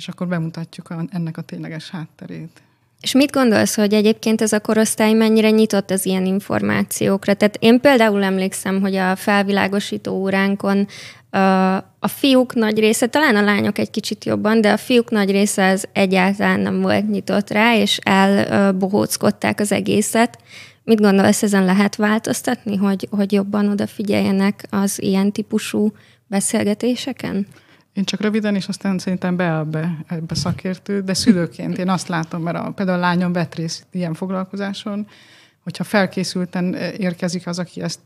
és 0.00 0.08
akkor 0.08 0.28
bemutatjuk 0.28 0.90
a, 0.90 1.04
ennek 1.10 1.36
a 1.36 1.42
tényleges 1.42 1.90
hátterét. 1.90 2.62
És 3.00 3.12
mit 3.12 3.30
gondolsz, 3.30 3.74
hogy 3.74 3.92
egyébként 3.92 4.40
ez 4.40 4.52
a 4.52 4.60
korosztály 4.60 5.12
mennyire 5.12 5.50
nyitott 5.50 5.90
az 5.90 6.06
ilyen 6.06 6.26
információkra? 6.26 7.34
Tehát 7.34 7.56
én 7.60 7.80
például 7.80 8.22
emlékszem, 8.22 8.80
hogy 8.80 8.96
a 8.96 9.16
felvilágosító 9.16 10.12
óránkon 10.12 10.86
a 11.98 12.08
fiúk 12.08 12.54
nagy 12.54 12.78
része, 12.78 13.06
talán 13.06 13.36
a 13.36 13.42
lányok 13.42 13.78
egy 13.78 13.90
kicsit 13.90 14.24
jobban, 14.24 14.60
de 14.60 14.72
a 14.72 14.76
fiúk 14.76 15.10
nagy 15.10 15.30
része 15.30 15.68
az 15.68 15.88
egyáltalán 15.92 16.60
nem 16.60 16.80
volt 16.80 17.10
nyitott 17.10 17.50
rá, 17.50 17.76
és 17.76 17.98
elbohóckodták 18.02 19.60
az 19.60 19.72
egészet. 19.72 20.38
Mit 20.84 21.00
gondolsz, 21.00 21.42
ezen 21.42 21.64
lehet 21.64 21.96
változtatni, 21.96 22.76
hogy, 22.76 23.08
hogy 23.10 23.32
jobban 23.32 23.68
odafigyeljenek 23.68 24.66
az 24.70 25.02
ilyen 25.02 25.32
típusú 25.32 25.92
beszélgetéseken? 26.26 27.46
Én 27.92 28.04
csak 28.04 28.20
röviden, 28.20 28.54
és 28.54 28.68
aztán 28.68 28.98
szerintem 28.98 29.36
be 29.36 29.62
be 29.64 30.04
ebbe 30.06 30.34
szakértő, 30.34 31.00
de 31.00 31.14
szülőként 31.14 31.78
én 31.78 31.88
azt 31.88 32.08
látom, 32.08 32.42
mert 32.42 32.56
a, 32.56 32.70
például 32.70 32.98
a 32.98 33.00
lányom 33.00 33.32
vett 33.32 33.54
részt 33.54 33.86
ilyen 33.90 34.14
foglalkozáson, 34.14 35.06
hogyha 35.62 35.84
felkészülten 35.84 36.74
érkezik 36.74 37.46
az, 37.46 37.58
aki 37.58 37.82
ezt, 37.82 38.00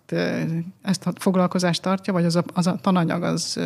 ezt 0.83 1.07
a 1.07 1.13
foglalkozást 1.15 1.83
tartja, 1.83 2.13
vagy 2.13 2.25
az 2.25 2.37
a, 2.37 2.45
az 2.53 2.67
a 2.67 2.79
tananyag 2.81 3.23
az 3.23 3.61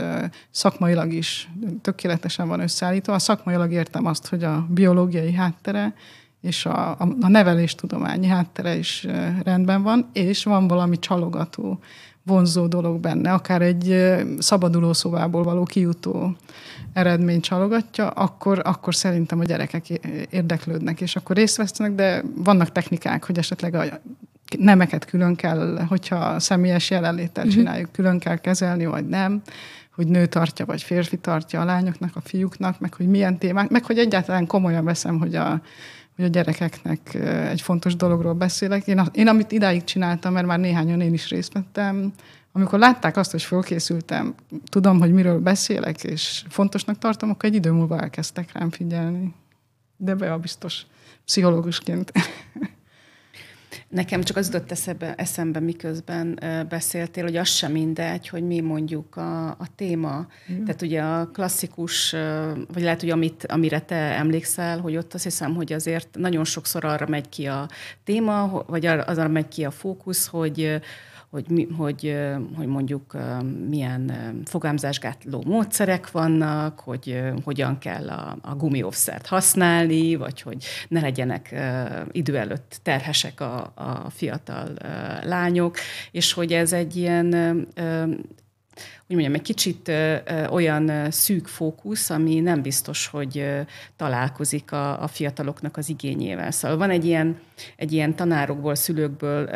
szakmailag 0.51 1.13
is 1.13 1.51
tökéletesen 1.83 2.49
van 2.49 2.61
összeállítva. 2.61 3.13
A 3.13 3.19
szakmailag 3.19 3.73
értem 3.73 4.07
azt, 4.07 4.29
hogy 4.29 4.45
a 4.45 4.67
biológiai 4.71 5.33
háttere 5.33 5.95
és 6.41 6.67
a, 6.67 6.91
a, 6.91 7.09
a 7.21 7.29
neveléstudományi 7.29 8.27
háttere 8.27 8.77
is 8.77 9.07
rendben 9.43 9.83
van, 9.83 10.11
és 10.13 10.45
van 10.45 10.69
valami 10.69 10.99
csalogató 10.99 11.81
vonzó 12.29 12.67
dolog 12.67 13.01
benne, 13.01 13.33
akár 13.33 13.63
egy 13.63 14.15
szabaduló 14.39 14.93
szobából 14.93 15.43
való 15.43 15.63
kijutó 15.63 16.37
eredmény 16.93 17.41
csalogatja, 17.41 18.09
akkor, 18.09 18.61
akkor 18.65 18.95
szerintem 18.95 19.41
a 19.41 19.45
gyerekek 19.45 19.89
érdeklődnek, 20.31 21.01
és 21.01 21.17
akkor 21.17 21.37
részt 21.37 21.57
vesznek, 21.57 21.93
de 21.95 22.23
vannak 22.37 22.73
technikák, 22.73 23.25
hogy 23.25 23.39
esetleg 23.39 23.75
a 23.75 23.85
nemeket 24.59 25.05
külön 25.05 25.35
kell, 25.35 25.85
hogyha 25.89 26.41
személyes 26.41 26.91
jelenléttel 26.91 27.45
uh-huh. 27.45 27.59
csináljuk, 27.59 27.93
külön 27.93 28.19
kell 28.19 28.37
kezelni, 28.37 28.87
vagy 28.87 29.07
nem, 29.07 29.43
hogy 29.95 30.07
nő 30.07 30.27
tartja, 30.27 30.65
vagy 30.65 30.83
férfi 30.83 31.17
tartja 31.17 31.61
a 31.61 31.65
lányoknak, 31.65 32.17
a 32.17 32.21
fiúknak, 32.21 32.81
meg 32.81 32.95
hogy 32.95 33.09
milyen 33.09 33.39
témák, 33.39 33.69
meg 33.69 33.85
hogy 33.85 33.99
egyáltalán 33.99 34.47
komolyan 34.47 34.85
veszem, 34.85 35.19
hogy 35.19 35.35
a, 35.35 35.61
hogy 36.19 36.27
a 36.27 36.31
gyerekeknek 36.31 37.15
egy 37.51 37.61
fontos 37.61 37.97
dologról 37.97 38.33
beszélek. 38.33 38.87
Én, 38.87 39.03
én 39.13 39.29
amit 39.29 39.53
idáig 39.53 39.85
csináltam, 39.85 40.33
mert 40.33 40.47
már 40.47 40.59
néhányan 40.59 41.01
én 41.01 41.13
is 41.13 41.29
részt 41.29 41.53
vettem, 41.53 42.13
amikor 42.53 42.79
látták 42.79 43.17
azt, 43.17 43.31
hogy 43.31 43.43
fölkészültem, 43.43 44.35
tudom, 44.65 44.99
hogy 44.99 45.13
miről 45.13 45.41
beszélek, 45.41 46.05
és 46.05 46.45
fontosnak 46.49 46.99
tartom, 46.99 47.31
akkor 47.31 47.49
egy 47.49 47.55
idő 47.55 47.71
múlva 47.71 48.01
elkezdtek 48.01 48.53
rám 48.53 48.71
figyelni. 48.71 49.35
De 49.97 50.15
be 50.15 50.33
a 50.33 50.39
biztos 50.39 50.87
pszichológusként. 51.25 52.13
Nekem 53.89 54.23
csak 54.23 54.37
az 54.37 54.47
jutott 54.47 54.71
eszembe, 54.71 55.15
eszembe 55.15 55.61
miközben 55.61 56.41
beszéltél, 56.69 57.23
hogy 57.23 57.37
az 57.37 57.49
sem 57.49 57.73
mindegy, 57.73 58.29
hogy 58.29 58.43
mi 58.43 58.61
mondjuk 58.61 59.17
a, 59.17 59.49
a 59.49 59.67
téma. 59.77 60.27
Igen. 60.49 60.65
Tehát 60.65 60.83
ugye 60.83 61.03
a 61.03 61.27
klasszikus, 61.27 62.11
vagy 62.73 62.83
lehet, 62.83 63.01
hogy 63.01 63.11
amit, 63.11 63.47
amire 63.47 63.81
te 63.81 63.97
emlékszel, 63.97 64.81
hogy 64.81 64.97
ott 64.97 65.15
azt 65.15 65.25
hiszem, 65.25 65.55
hogy 65.55 65.73
azért 65.73 66.09
nagyon 66.13 66.45
sokszor 66.45 66.85
arra 66.85 67.07
megy 67.09 67.29
ki 67.29 67.47
a 67.47 67.69
téma, 68.05 68.65
vagy 68.67 68.87
arra 68.87 69.29
megy 69.29 69.49
ki 69.49 69.65
a 69.65 69.71
fókusz, 69.71 70.27
hogy 70.27 70.81
hogy, 71.31 71.49
mi, 71.49 71.69
hogy, 71.77 72.17
hogy 72.57 72.67
mondjuk 72.67 73.17
milyen 73.69 74.13
fogámzásgátló 74.45 75.43
módszerek 75.47 76.11
vannak, 76.11 76.81
hogy 76.81 77.23
hogyan 77.45 77.79
kell 77.79 78.09
a, 78.09 78.37
a 78.41 78.55
gumióvszert 78.55 79.27
használni, 79.27 80.15
vagy 80.15 80.43
hogy 80.43 80.65
ne 80.89 81.01
legyenek 81.01 81.55
idő 82.13 82.37
előtt 82.37 82.81
terhesek 82.83 83.41
a, 83.41 83.73
a 83.75 84.11
fiatal 84.11 84.75
lányok, 85.23 85.77
és 86.11 86.33
hogy 86.33 86.53
ez 86.53 86.73
egy 86.73 86.97
ilyen 86.97 87.35
úgy 89.11 89.17
mondjam, 89.17 89.35
egy 89.35 89.43
kicsit 89.43 89.93
olyan 90.51 91.11
szűk 91.11 91.47
fókusz, 91.47 92.11
ami 92.11 92.41
nem 92.41 92.63
biztos, 92.63 93.07
hogy 93.07 93.45
találkozik 93.97 94.73
a, 94.73 95.03
a 95.03 95.07
fiataloknak 95.07 95.77
az 95.77 95.89
igényével. 95.89 96.51
Szóval 96.51 96.77
van 96.77 96.91
egy 96.91 97.05
ilyen, 97.05 97.39
egy 97.77 97.93
ilyen 97.93 98.15
tanárokból, 98.17 98.75
szülőkből 98.75 99.51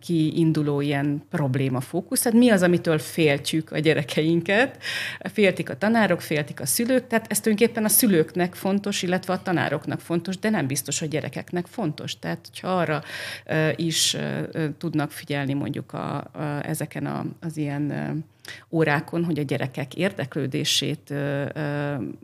kiinduló 0.00 0.80
ilyen 0.80 1.22
probléma 1.30 1.80
fókusz. 1.80 2.24
Hát 2.24 2.32
mi 2.32 2.50
az, 2.50 2.62
amitől 2.62 2.98
féltjük 2.98 3.72
a 3.72 3.78
gyerekeinket? 3.78 4.82
Féltik 5.20 5.70
a 5.70 5.78
tanárok, 5.78 6.20
féltik 6.20 6.60
a 6.60 6.66
szülők, 6.66 7.06
tehát 7.06 7.26
ez 7.28 7.40
tulajdonképpen 7.40 7.84
a 7.84 7.88
szülőknek 7.88 8.54
fontos, 8.54 9.02
illetve 9.02 9.32
a 9.32 9.42
tanároknak 9.42 10.00
fontos, 10.00 10.38
de 10.38 10.50
nem 10.50 10.66
biztos, 10.66 10.98
hogy 10.98 11.08
gyerekeknek 11.08 11.66
fontos. 11.66 12.18
Tehát, 12.18 12.38
hogyha 12.52 12.68
arra 12.68 13.02
is 13.76 14.16
tudnak 14.78 15.10
figyelni 15.10 15.52
mondjuk 15.52 15.92
a, 15.92 16.16
a, 16.16 16.24
ezeken 16.62 17.06
a, 17.06 17.26
az 17.40 17.56
ilyen 17.56 17.92
órákon, 18.70 19.24
hogy 19.24 19.38
a 19.38 19.42
gyerekek 19.42 19.94
érdeklődését 19.94 21.14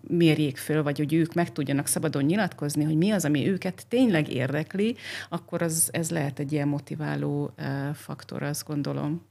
mérjék 0.09 0.57
föl, 0.57 0.83
vagy 0.83 0.99
hogy 0.99 1.13
ők 1.13 1.35
meg 1.35 1.53
tudjanak 1.53 1.87
szabadon 1.87 2.25
nyilatkozni, 2.25 2.85
hogy 2.85 2.97
mi 2.97 3.11
az, 3.11 3.25
ami 3.25 3.49
őket 3.49 3.87
tényleg 3.89 4.33
érdekli, 4.33 4.97
akkor 5.29 5.63
az, 5.63 5.89
ez 5.93 6.11
lehet 6.11 6.39
egy 6.39 6.53
ilyen 6.53 6.69
motiváló 6.69 7.55
faktor, 7.95 8.43
azt 8.43 8.67
gondolom. 8.67 9.23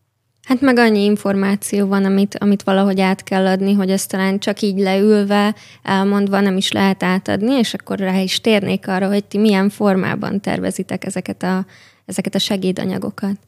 Hát 0.44 0.62
meg 0.62 0.78
annyi 0.78 1.04
információ 1.04 1.88
van, 1.88 2.06
amit, 2.06 2.38
amit 2.38 2.64
valahogy 2.64 3.02
át 3.02 3.24
kell 3.24 3.46
adni, 3.46 3.74
hogy 3.74 3.92
ezt 3.92 4.10
talán 4.10 4.40
csak 4.40 4.62
így 4.62 4.80
leülve, 4.80 5.56
elmondva 5.84 6.40
nem 6.40 6.58
is 6.58 6.72
lehet 6.72 7.04
átadni, 7.04 7.54
és 7.54 7.74
akkor 7.74 8.00
rá 8.00 8.20
is 8.20 8.42
térnék 8.42 8.88
arra, 8.88 9.08
hogy 9.08 9.26
ti 9.26 9.38
milyen 9.38 9.70
formában 9.70 10.42
tervezitek 10.42 11.06
ezeket 11.06 11.44
a, 11.44 11.66
ezeket 12.06 12.36
a 12.36 12.40
segédanyagokat. 12.40 13.40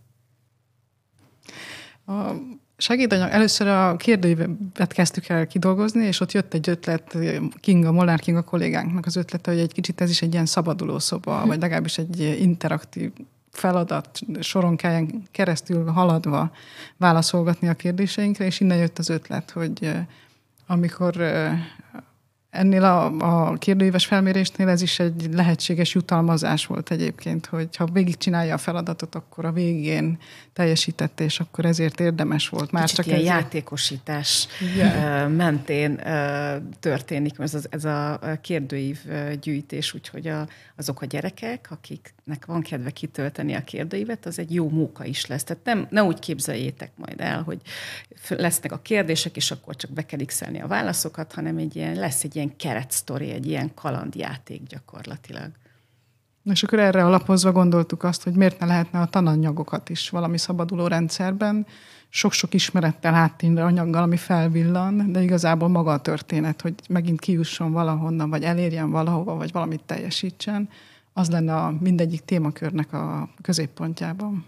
A 2.06 2.32
segédanyag, 2.78 3.30
először 3.32 3.68
a 3.68 3.96
kérdőívet 3.96 4.94
kezdtük 4.94 5.28
el 5.28 5.48
kidolgozni, 5.48 6.06
és 6.06 6.20
ott 6.20 6.32
jött 6.32 6.54
egy 6.54 6.70
ötlet, 6.70 7.18
Kinga, 7.60 7.92
Molnár 7.92 8.20
Kinga 8.20 8.42
kollégánknak 8.42 9.06
az 9.06 9.16
ötlete, 9.16 9.52
hogy 9.52 9.60
egy 9.60 9.74
kicsit 9.74 10.02
ez 10.02 10.10
is 10.10 10.22
egy 10.22 10.34
ilyen 10.34 10.46
szabaduló 10.46 11.00
szoba, 11.00 11.42
hm. 11.42 11.48
vagy 11.48 11.60
legalábbis 11.60 11.98
egy 11.98 12.38
interaktív 12.40 13.12
feladat 13.52 14.20
soronkáján 14.40 15.24
keresztül 15.32 15.86
haladva 15.86 16.52
válaszolgatni 16.98 17.68
a 17.68 17.74
kérdéseinkre, 17.74 18.46
és 18.46 18.60
innen 18.60 18.78
jött 18.78 18.98
az 18.98 19.10
ötlet, 19.10 19.52
hogy 19.52 19.92
amikor 20.68 21.16
Ennél 22.56 22.84
a, 22.84 23.06
a 23.50 23.54
kérdőíves 23.54 24.06
felmérésnél 24.06 24.70
ez 24.70 24.82
is 24.82 25.00
egy 25.00 25.30
lehetséges 25.34 25.94
jutalmazás 25.94 26.66
volt 26.66 26.92
egyébként, 26.92 27.46
hogy 27.46 27.76
ha 27.76 27.86
végigcsinálja 27.86 28.54
a 28.54 28.58
feladatot, 28.58 29.16
akkor 29.16 29.46
a 29.46 29.52
végén 29.52 30.18
teljesítette, 30.54 31.24
és 31.24 31.40
akkor 31.40 31.66
ezért 31.66 32.00
érdemes 32.00 32.50
volt. 32.50 32.72
Már 32.72 32.84
Kicsit 32.84 32.98
csak 32.98 33.06
ilyen 33.06 33.20
ezért... 33.20 33.36
játékosítás 33.36 34.48
yeah. 34.76 35.32
mentén 35.32 36.02
történik 36.80 37.40
ez, 37.40 37.54
az, 37.54 37.68
ez 37.70 37.86
a 37.86 38.20
kérdőív 38.42 39.00
gyűjtés, 39.42 39.94
úgyhogy 39.94 40.28
a, 40.28 40.48
azok 40.76 41.02
a 41.02 41.06
gyerekek, 41.06 41.68
akiknek 42.26 42.46
van 42.46 42.62
kedve 42.62 42.92
kitölteni 42.92 43.54
a 43.54 43.64
kérdőívet, 43.64 44.26
az 44.26 44.40
egy 44.40 44.54
jó 44.54 44.70
móka 44.70 45.06
is 45.06 45.26
lesz. 45.26 45.44
Tehát 45.44 45.66
nem, 45.66 45.88
ne 45.90 46.04
úgy 46.04 46.20
képzeljétek 46.20 46.92
majd 46.96 47.22
el, 47.22 47.42
hogy 47.42 47.62
lesznek 48.30 48.72
a 48.72 48.80
kérdések, 48.82 49.36
és 49.36 49.52
akkor 49.52 49.76
csak 49.76 49.92
be 49.92 50.06
kell 50.06 50.20
a 50.62 50.68
válaszokat, 50.68 51.34
hanem 51.34 51.58
egy 51.58 51.76
ilyen, 51.76 51.96
lesz 51.96 52.24
egy 52.24 52.36
ilyen 52.36 52.56
keretsztori, 52.56 53.32
egy 53.32 53.46
ilyen 53.46 53.74
kalandjáték 53.74 54.64
gyakorlatilag. 54.64 55.52
És 56.44 56.64
akkor 56.64 56.80
erre 56.80 57.06
alapozva 57.06 57.52
gondoltuk 57.52 58.04
azt, 58.04 58.24
hogy 58.24 58.34
miért 58.34 58.60
ne 58.60 58.66
lehetne 58.66 59.00
a 59.00 59.06
tananyagokat 59.06 59.90
is 59.90 60.10
valami 60.10 60.38
szabaduló 60.38 60.88
rendszerben, 60.88 61.66
sok-sok 62.10 62.54
ismerettel, 62.54 63.14
háttérre 63.14 63.64
anyaggal, 63.64 64.04
ami 64.04 64.18
felvillan, 64.18 65.12
de 65.12 65.22
igazából 65.22 65.68
maga 65.68 65.92
a 65.92 66.02
történet, 66.02 66.62
hogy 66.62 66.74
megint 66.90 67.20
kijusson 67.20 67.72
valahonnan, 67.72 68.30
vagy 68.30 68.44
elérjen 68.44 68.92
valahova, 68.92 69.36
vagy 69.36 69.52
valamit 69.52 69.84
teljesítsen, 69.86 70.70
az 71.18 71.30
lenne 71.30 71.56
a 71.56 71.74
mindegyik 71.80 72.26
témakörnek 72.26 72.94
a 72.94 73.30
középpontjában. 73.42 74.46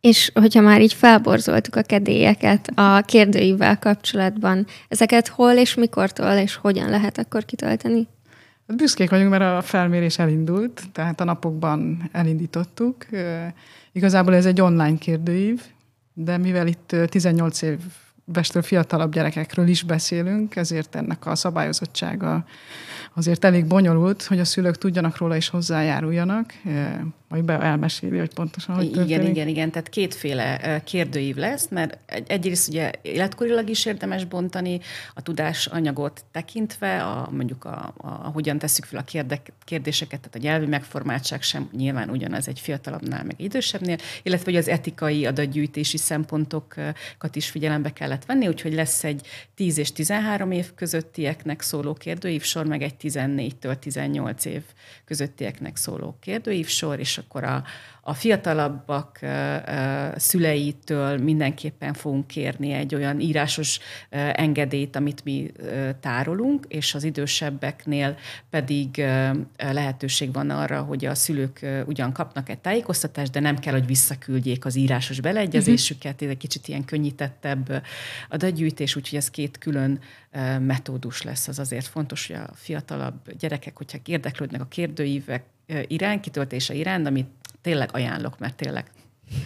És 0.00 0.30
hogyha 0.34 0.60
már 0.60 0.80
így 0.80 0.92
felborzoltuk 0.92 1.76
a 1.76 1.82
kedélyeket 1.82 2.72
a 2.74 3.00
kérdőivel 3.00 3.78
kapcsolatban, 3.78 4.66
ezeket 4.88 5.28
hol 5.28 5.52
és 5.52 5.74
mikortól 5.74 6.32
és 6.32 6.54
hogyan 6.54 6.88
lehet 6.88 7.18
akkor 7.18 7.44
kitölteni? 7.44 8.08
Büszkék 8.66 9.10
vagyunk, 9.10 9.30
mert 9.30 9.42
a 9.42 9.62
felmérés 9.62 10.18
elindult, 10.18 10.82
tehát 10.92 11.20
a 11.20 11.24
napokban 11.24 12.08
elindítottuk. 12.12 13.06
Igazából 13.92 14.34
ez 14.34 14.46
egy 14.46 14.60
online 14.60 14.98
kérdőív, 14.98 15.62
de 16.12 16.36
mivel 16.36 16.66
itt 16.66 16.96
18 17.06 17.60
évestől 17.62 18.62
fiatalabb 18.62 19.12
gyerekekről 19.12 19.68
is 19.68 19.82
beszélünk, 19.82 20.56
ezért 20.56 20.94
ennek 20.94 21.26
a 21.26 21.34
szabályozottsága 21.34 22.44
azért 23.16 23.44
elég 23.44 23.66
bonyolult, 23.66 24.22
hogy 24.22 24.38
a 24.38 24.44
szülők 24.44 24.78
tudjanak 24.78 25.16
róla 25.16 25.36
és 25.36 25.48
hozzájáruljanak 25.48 26.52
majd 27.28 27.44
be 27.44 27.60
elmeséli, 27.60 28.18
hogy 28.18 28.34
pontosan 28.34 28.74
hogy 28.74 28.90
történik. 28.90 29.10
Igen, 29.10 29.26
igen, 29.26 29.48
igen. 29.48 29.70
Tehát 29.70 29.88
kétféle 29.88 30.80
kérdőív 30.84 31.36
lesz, 31.36 31.68
mert 31.68 31.98
egyrészt 32.26 32.68
ugye 32.68 32.90
életkorilag 33.02 33.68
is 33.68 33.84
érdemes 33.84 34.24
bontani 34.24 34.80
a 35.14 35.22
tudásanyagot 35.22 36.24
tekintve, 36.32 37.02
a, 37.02 37.28
mondjuk 37.30 37.64
a, 37.64 37.94
a, 37.96 38.08
hogyan 38.08 38.58
tesszük 38.58 38.84
fel 38.84 38.98
a 38.98 39.02
kérdek, 39.02 39.52
kérdéseket, 39.64 40.20
tehát 40.20 40.34
a 40.34 40.38
nyelvi 40.38 40.66
megformáltság 40.66 41.42
sem 41.42 41.68
nyilván 41.76 42.10
ugyanaz 42.10 42.48
egy 42.48 42.60
fiatalabbnál, 42.60 43.24
meg 43.24 43.40
idősebbnél, 43.40 43.96
illetve 44.22 44.50
hogy 44.50 44.60
az 44.60 44.68
etikai 44.68 45.26
adatgyűjtési 45.26 45.96
szempontokat 45.96 47.30
is 47.32 47.50
figyelembe 47.50 47.92
kellett 47.92 48.24
venni, 48.24 48.48
úgyhogy 48.48 48.74
lesz 48.74 49.04
egy 49.04 49.26
10 49.54 49.78
és 49.78 49.92
13 49.92 50.50
év 50.50 50.74
közöttieknek 50.74 51.60
szóló 51.60 51.92
kérdőívsor, 51.92 52.66
meg 52.66 52.82
egy 52.82 52.94
14-től 53.08 53.78
18 53.78 54.44
év 54.44 54.62
közöttieknek 55.04 55.76
szóló 55.76 56.16
kérdőívsor, 56.20 56.98
és 56.98 57.18
akkor 57.18 57.44
a, 57.44 57.64
a 58.08 58.14
fiatalabbak 58.14 59.20
szüleitől 60.16 61.18
mindenképpen 61.18 61.92
fogunk 61.92 62.26
kérni 62.26 62.72
egy 62.72 62.94
olyan 62.94 63.20
írásos 63.20 63.78
engedélyt, 64.32 64.96
amit 64.96 65.24
mi 65.24 65.52
tárolunk, 66.00 66.64
és 66.68 66.94
az 66.94 67.04
idősebbeknél 67.04 68.16
pedig 68.50 69.04
lehetőség 69.56 70.32
van 70.32 70.50
arra, 70.50 70.82
hogy 70.82 71.04
a 71.04 71.14
szülők 71.14 71.66
ugyan 71.86 72.12
kapnak 72.12 72.48
egy 72.48 72.58
tájékoztatást, 72.58 73.32
de 73.32 73.40
nem 73.40 73.58
kell, 73.58 73.72
hogy 73.72 73.86
visszaküldjék 73.86 74.64
az 74.64 74.76
írásos 74.76 75.20
beleegyezésüket, 75.20 76.22
ez 76.22 76.28
egy 76.28 76.36
kicsit 76.36 76.68
ilyen 76.68 76.84
könnyítettebb 76.84 77.82
adatgyűjtés, 78.28 78.96
úgyhogy 78.96 79.18
ez 79.18 79.30
két 79.30 79.58
külön 79.58 80.00
metódus 80.60 81.22
lesz. 81.22 81.48
Az 81.48 81.58
azért 81.58 81.86
fontos, 81.86 82.26
hogy 82.26 82.36
a 82.36 82.50
fiatalabb 82.96 83.38
gyerekek, 83.38 83.76
hogyha 83.76 83.98
érdeklődnek 84.04 84.60
a 84.60 84.66
kérdőívek 84.66 85.44
irány, 85.86 86.20
kitöltése 86.20 86.74
irány, 86.74 87.04
amit 87.06 87.28
tényleg 87.60 87.88
ajánlok, 87.92 88.38
mert 88.38 88.56
tényleg 88.56 88.90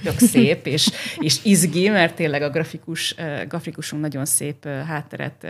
tök 0.02 0.18
szép, 0.32 0.66
és, 0.66 0.90
és 1.18 1.44
izgi, 1.44 1.88
mert 1.88 2.14
tényleg 2.14 2.42
a 2.42 2.50
grafikus, 2.50 3.14
grafikusunk 3.48 4.02
nagyon 4.02 4.24
szép 4.24 4.64
hátteret 4.64 5.46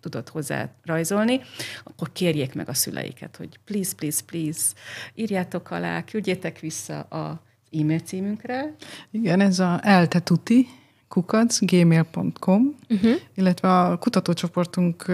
tudott 0.00 0.28
hozzá 0.28 0.68
rajzolni, 0.84 1.40
akkor 1.84 2.12
kérjék 2.12 2.54
meg 2.54 2.68
a 2.68 2.74
szüleiket, 2.74 3.36
hogy 3.36 3.58
please, 3.64 3.94
please, 3.96 4.22
please, 4.26 4.72
írjátok 5.14 5.70
alá, 5.70 6.04
küldjétek 6.04 6.58
vissza 6.58 7.00
a 7.00 7.42
e-mail 7.72 7.98
címünkre. 7.98 8.74
Igen, 9.10 9.40
ez 9.40 9.58
a 9.58 9.80
eltetuti, 9.82 10.66
kukac, 11.08 11.58
gmail.com, 11.60 12.74
uh-huh. 12.88 13.10
illetve 13.34 13.80
a 13.80 13.98
kutatócsoportunk 13.98 15.04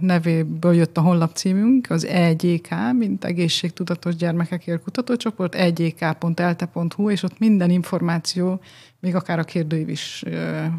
nevéből 0.00 0.74
jött 0.74 0.96
a 0.96 1.00
honlapcímünk, 1.00 1.90
az 1.90 2.04
EGK, 2.04 2.68
mint 2.98 3.24
Egészségtudatos 3.24 4.16
Gyermekekért 4.16 4.82
Kutatócsoport, 4.82 5.54
egk.elte.hu, 5.54 7.10
és 7.10 7.22
ott 7.22 7.38
minden 7.38 7.70
információ, 7.70 8.60
még 9.00 9.14
akár 9.14 9.38
a 9.38 9.44
kérdőív 9.44 9.88
is 9.88 10.24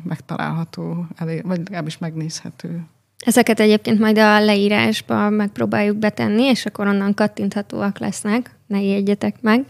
megtalálható, 0.04 1.06
vagy 1.20 1.58
legalábbis 1.58 1.98
megnézhető. 1.98 2.84
Ezeket 3.26 3.60
egyébként 3.60 4.00
majd 4.00 4.18
a 4.18 4.40
leírásba 4.40 5.30
megpróbáljuk 5.30 5.98
betenni, 5.98 6.44
és 6.44 6.66
akkor 6.66 6.88
onnan 6.88 7.14
kattinthatóak 7.14 8.00
lesznek, 8.00 8.56
ne 8.68 8.82
jegyetek 8.82 9.36
meg. 9.42 9.66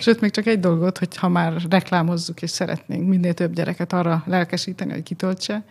Sőt, 0.00 0.20
még 0.20 0.30
csak 0.30 0.46
egy 0.46 0.60
dolgot, 0.60 0.98
hogy 0.98 1.16
ha 1.16 1.28
már 1.28 1.52
reklámozzuk, 1.70 2.42
és 2.42 2.50
szeretnénk 2.50 3.08
minél 3.08 3.34
több 3.34 3.54
gyereket 3.54 3.92
arra 3.92 4.22
lelkesíteni, 4.26 4.92
hogy 4.92 5.02
kitöltse, 5.02 5.64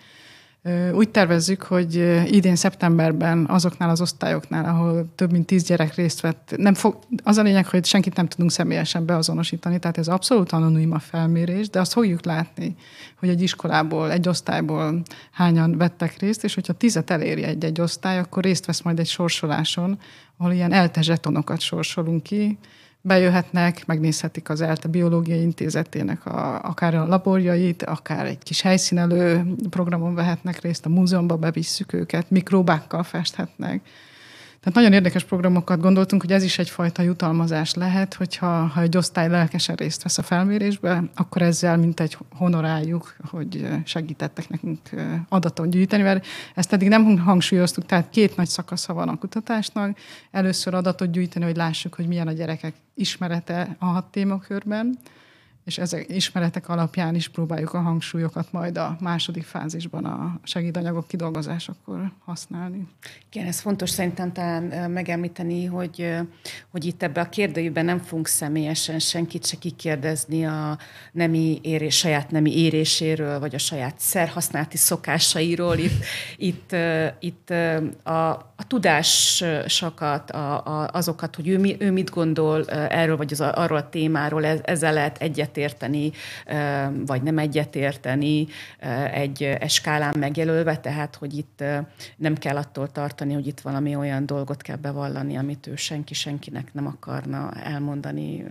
úgy 0.93 1.09
tervezzük, 1.09 1.63
hogy 1.63 1.95
idén 2.25 2.55
szeptemberben 2.55 3.45
azoknál 3.49 3.89
az 3.89 4.01
osztályoknál, 4.01 4.65
ahol 4.65 5.11
több 5.15 5.31
mint 5.31 5.45
tíz 5.45 5.63
gyerek 5.63 5.95
részt 5.95 6.21
vett, 6.21 6.53
nem 6.57 6.73
fog, 6.73 6.97
az 7.23 7.37
a 7.37 7.41
lényeg, 7.41 7.67
hogy 7.67 7.85
senkit 7.85 8.15
nem 8.15 8.27
tudunk 8.27 8.51
személyesen 8.51 9.05
beazonosítani, 9.05 9.79
tehát 9.79 9.97
ez 9.97 10.07
abszolút 10.07 10.51
anonim 10.51 10.91
a 10.91 10.99
felmérés, 10.99 11.69
de 11.69 11.79
azt 11.79 11.93
fogjuk 11.93 12.25
látni, 12.25 12.75
hogy 13.19 13.29
egy 13.29 13.41
iskolából, 13.41 14.11
egy 14.11 14.27
osztályból 14.27 15.01
hányan 15.31 15.77
vettek 15.77 16.19
részt, 16.19 16.43
és 16.43 16.53
hogyha 16.53 16.73
tizet 16.73 17.09
eléri 17.09 17.43
egy-egy 17.43 17.81
osztály, 17.81 18.17
akkor 18.19 18.43
részt 18.43 18.65
vesz 18.65 18.81
majd 18.81 18.99
egy 18.99 19.07
sorsoláson, 19.07 19.99
ahol 20.37 20.53
ilyen 20.53 20.73
elte 20.73 21.01
zsetonokat 21.01 21.59
sorsolunk 21.59 22.23
ki, 22.23 22.57
bejöhetnek, 23.01 23.85
megnézhetik 23.85 24.49
az 24.49 24.61
ELTE 24.61 24.87
Biológiai 24.87 25.41
Intézetének 25.41 26.25
a, 26.25 26.63
akár 26.63 26.95
a 26.95 27.07
laborjait, 27.07 27.83
akár 27.83 28.25
egy 28.25 28.43
kis 28.43 28.61
helyszínelő 28.61 29.53
programon 29.69 30.15
vehetnek 30.15 30.61
részt, 30.61 30.85
a 30.85 30.89
múzeumban 30.89 31.39
bevisszük 31.39 31.93
őket, 31.93 32.29
mikróbákkal 32.29 33.03
festhetnek. 33.03 33.81
Tehát 34.61 34.77
nagyon 34.77 34.93
érdekes 34.93 35.23
programokat 35.23 35.79
gondoltunk, 35.79 36.21
hogy 36.21 36.31
ez 36.31 36.43
is 36.43 36.59
egyfajta 36.59 37.01
jutalmazás 37.01 37.73
lehet, 37.73 38.13
hogyha 38.13 38.47
ha 38.47 38.81
egy 38.81 38.97
osztály 38.97 39.29
lelkesen 39.29 39.75
részt 39.75 40.03
vesz 40.03 40.17
a 40.17 40.21
felmérésbe, 40.21 41.03
akkor 41.15 41.41
ezzel 41.41 41.77
mint 41.77 41.99
egy 41.99 42.17
honoráljuk, 42.35 43.15
hogy 43.29 43.67
segítettek 43.85 44.49
nekünk 44.49 44.79
adatot 45.29 45.69
gyűjteni, 45.69 46.03
mert 46.03 46.25
ezt 46.55 46.73
eddig 46.73 46.87
nem 46.87 47.17
hangsúlyoztuk, 47.17 47.85
tehát 47.85 48.09
két 48.09 48.35
nagy 48.35 48.47
szakasza 48.47 48.93
van 48.93 49.09
a 49.09 49.17
kutatásnak. 49.17 49.97
Először 50.31 50.73
adatot 50.73 51.11
gyűjteni, 51.11 51.45
hogy 51.45 51.55
lássuk, 51.55 51.93
hogy 51.93 52.07
milyen 52.07 52.27
a 52.27 52.31
gyerekek 52.31 52.73
ismerete 52.93 53.75
a 53.79 53.85
hat 53.85 54.05
témakörben, 54.05 54.97
és 55.63 55.77
ezek 55.77 56.05
ismeretek 56.09 56.69
alapján 56.69 57.15
is 57.15 57.27
próbáljuk 57.27 57.73
a 57.73 57.81
hangsúlyokat 57.81 58.51
majd 58.51 58.77
a 58.77 58.97
második 58.99 59.43
fázisban 59.43 60.05
a 60.05 60.39
segédanyagok 60.43 61.07
kidolgozásakor 61.07 62.11
használni. 62.25 62.87
Igen, 63.31 63.47
ez 63.47 63.59
fontos 63.59 63.89
szerintem 63.89 64.31
talán 64.33 64.91
megemlíteni, 64.91 65.65
hogy, 65.65 66.15
hogy 66.71 66.85
itt 66.85 67.03
ebbe 67.03 67.21
a 67.21 67.29
kérdőjében 67.29 67.85
nem 67.85 67.99
fogunk 67.99 68.27
személyesen 68.27 68.99
senkit 68.99 69.45
se 69.45 69.57
kikérdezni 69.57 70.45
a 70.45 70.77
nemi 71.11 71.59
érés, 71.61 71.97
saját 71.97 72.31
nemi 72.31 72.57
éréséről, 72.57 73.39
vagy 73.39 73.55
a 73.55 73.57
saját 73.57 73.99
szerhasználati 73.99 74.77
szokásairól. 74.77 75.77
Itt, 75.77 76.03
itt, 76.37 76.75
itt 77.19 77.49
a, 78.03 78.50
a 78.61 78.67
tudásokat, 78.67 80.31
a, 80.31 80.65
a, 80.65 80.89
azokat, 80.93 81.35
hogy 81.35 81.47
ő, 81.47 81.59
mi, 81.59 81.75
ő 81.79 81.91
mit 81.91 82.09
gondol 82.09 82.65
erről, 82.69 83.17
vagy 83.17 83.31
az, 83.31 83.41
arról 83.41 83.77
a 83.77 83.89
témáról, 83.89 84.45
ezzel 84.45 84.93
lehet 84.93 85.17
egyet 85.17 85.49
egyetérteni, 85.51 86.11
vagy 87.05 87.21
nem 87.21 87.37
egyetérteni 87.37 88.47
egy, 89.13 89.43
egy 89.43 89.69
skálán 89.69 90.15
megjelölve, 90.19 90.77
tehát 90.77 91.15
hogy 91.15 91.37
itt 91.37 91.63
nem 92.17 92.35
kell 92.35 92.57
attól 92.57 92.91
tartani, 92.91 93.33
hogy 93.33 93.47
itt 93.47 93.59
valami 93.59 93.95
olyan 93.95 94.25
dolgot 94.25 94.61
kell 94.61 94.75
bevallani, 94.75 95.35
amit 95.35 95.67
ő 95.67 95.75
senki 95.75 96.13
senkinek 96.13 96.73
nem 96.73 96.87
akarna 96.87 97.51
elmondani. 97.63 98.45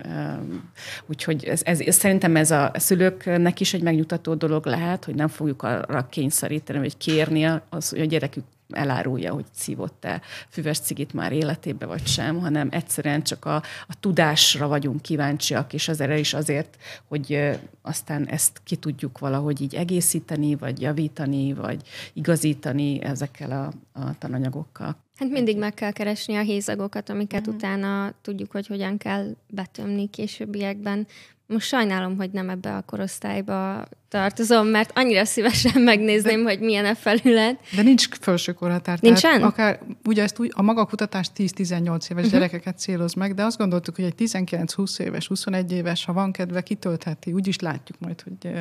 Úgyhogy 1.06 1.44
ez, 1.44 1.62
ez, 1.64 1.94
szerintem 1.94 2.36
ez 2.36 2.50
a 2.50 2.70
szülőknek 2.74 3.60
is 3.60 3.74
egy 3.74 3.82
megnyugtató 3.82 4.34
dolog 4.34 4.66
lehet, 4.66 5.04
hogy 5.04 5.14
nem 5.14 5.28
fogjuk 5.28 5.62
arra 5.62 6.06
kényszeríteni, 6.10 6.78
vagy 6.78 6.96
kérni 6.96 7.44
az, 7.68 7.88
hogy 7.88 8.00
a 8.00 8.04
gyerekük 8.04 8.44
elárulja, 8.72 9.32
hogy 9.32 9.44
szívott-e 9.52 10.20
füves 10.48 10.78
cigit 10.78 11.12
már 11.12 11.32
életébe 11.32 11.86
vagy 11.86 12.06
sem, 12.06 12.38
hanem 12.40 12.68
egyszerűen 12.70 13.22
csak 13.22 13.44
a, 13.44 13.54
a 13.88 13.94
tudásra 14.00 14.68
vagyunk 14.68 15.02
kíváncsiak, 15.02 15.72
és 15.72 15.88
az 15.88 16.00
erre 16.00 16.18
is 16.18 16.34
azért, 16.34 16.76
hogy 17.08 17.58
aztán 17.82 18.26
ezt 18.26 18.60
ki 18.64 18.76
tudjuk 18.76 19.18
valahogy 19.18 19.60
így 19.60 19.74
egészíteni, 19.74 20.54
vagy 20.54 20.80
javítani, 20.80 21.52
vagy 21.52 21.82
igazítani 22.12 23.02
ezekkel 23.02 23.50
a, 23.50 24.00
a 24.00 24.18
tananyagokkal. 24.18 24.96
Hát 25.16 25.28
mindig 25.28 25.58
meg 25.58 25.74
kell 25.74 25.92
keresni 25.92 26.36
a 26.36 26.40
hézagokat, 26.40 27.08
amiket 27.08 27.48
mm. 27.48 27.54
utána 27.54 28.12
tudjuk, 28.22 28.50
hogy 28.50 28.66
hogyan 28.66 28.96
kell 28.96 29.34
betömni 29.48 30.10
későbbiekben. 30.10 31.06
Most 31.46 31.66
sajnálom, 31.66 32.16
hogy 32.16 32.30
nem 32.30 32.50
ebbe 32.50 32.76
a 32.76 32.82
korosztályba 32.82 33.84
tartozom, 34.10 34.66
mert 34.66 34.90
annyira 34.94 35.24
szívesen 35.24 35.82
megnézném, 35.90 36.44
De... 36.44 36.50
hogy 36.50 36.60
milyen 36.60 36.84
a 36.84 36.94
felület. 36.94 37.58
De 37.76 37.82
nincs 37.82 38.08
felső 38.20 38.52
korhatár. 38.52 38.98
Nincsen? 39.00 39.42
Akár, 39.42 39.80
ugye 40.04 40.22
ezt 40.22 40.38
úgy, 40.38 40.52
a 40.54 40.62
maga 40.62 40.84
kutatás 40.84 41.26
10-18 41.36 41.70
éves 41.80 42.02
uh-huh. 42.08 42.30
gyerekeket 42.30 42.78
céloz 42.78 43.14
meg, 43.14 43.34
de 43.34 43.42
azt 43.42 43.58
gondoltuk, 43.58 43.94
hogy 43.94 44.04
egy 44.04 44.14
19-20 44.18 45.00
éves, 45.00 45.26
21 45.26 45.72
éves, 45.72 46.04
ha 46.04 46.12
van 46.12 46.32
kedve, 46.32 46.60
kitöltheti. 46.60 47.32
Úgy 47.32 47.46
is 47.46 47.58
látjuk 47.58 47.98
majd, 48.00 48.20
hogy 48.20 48.52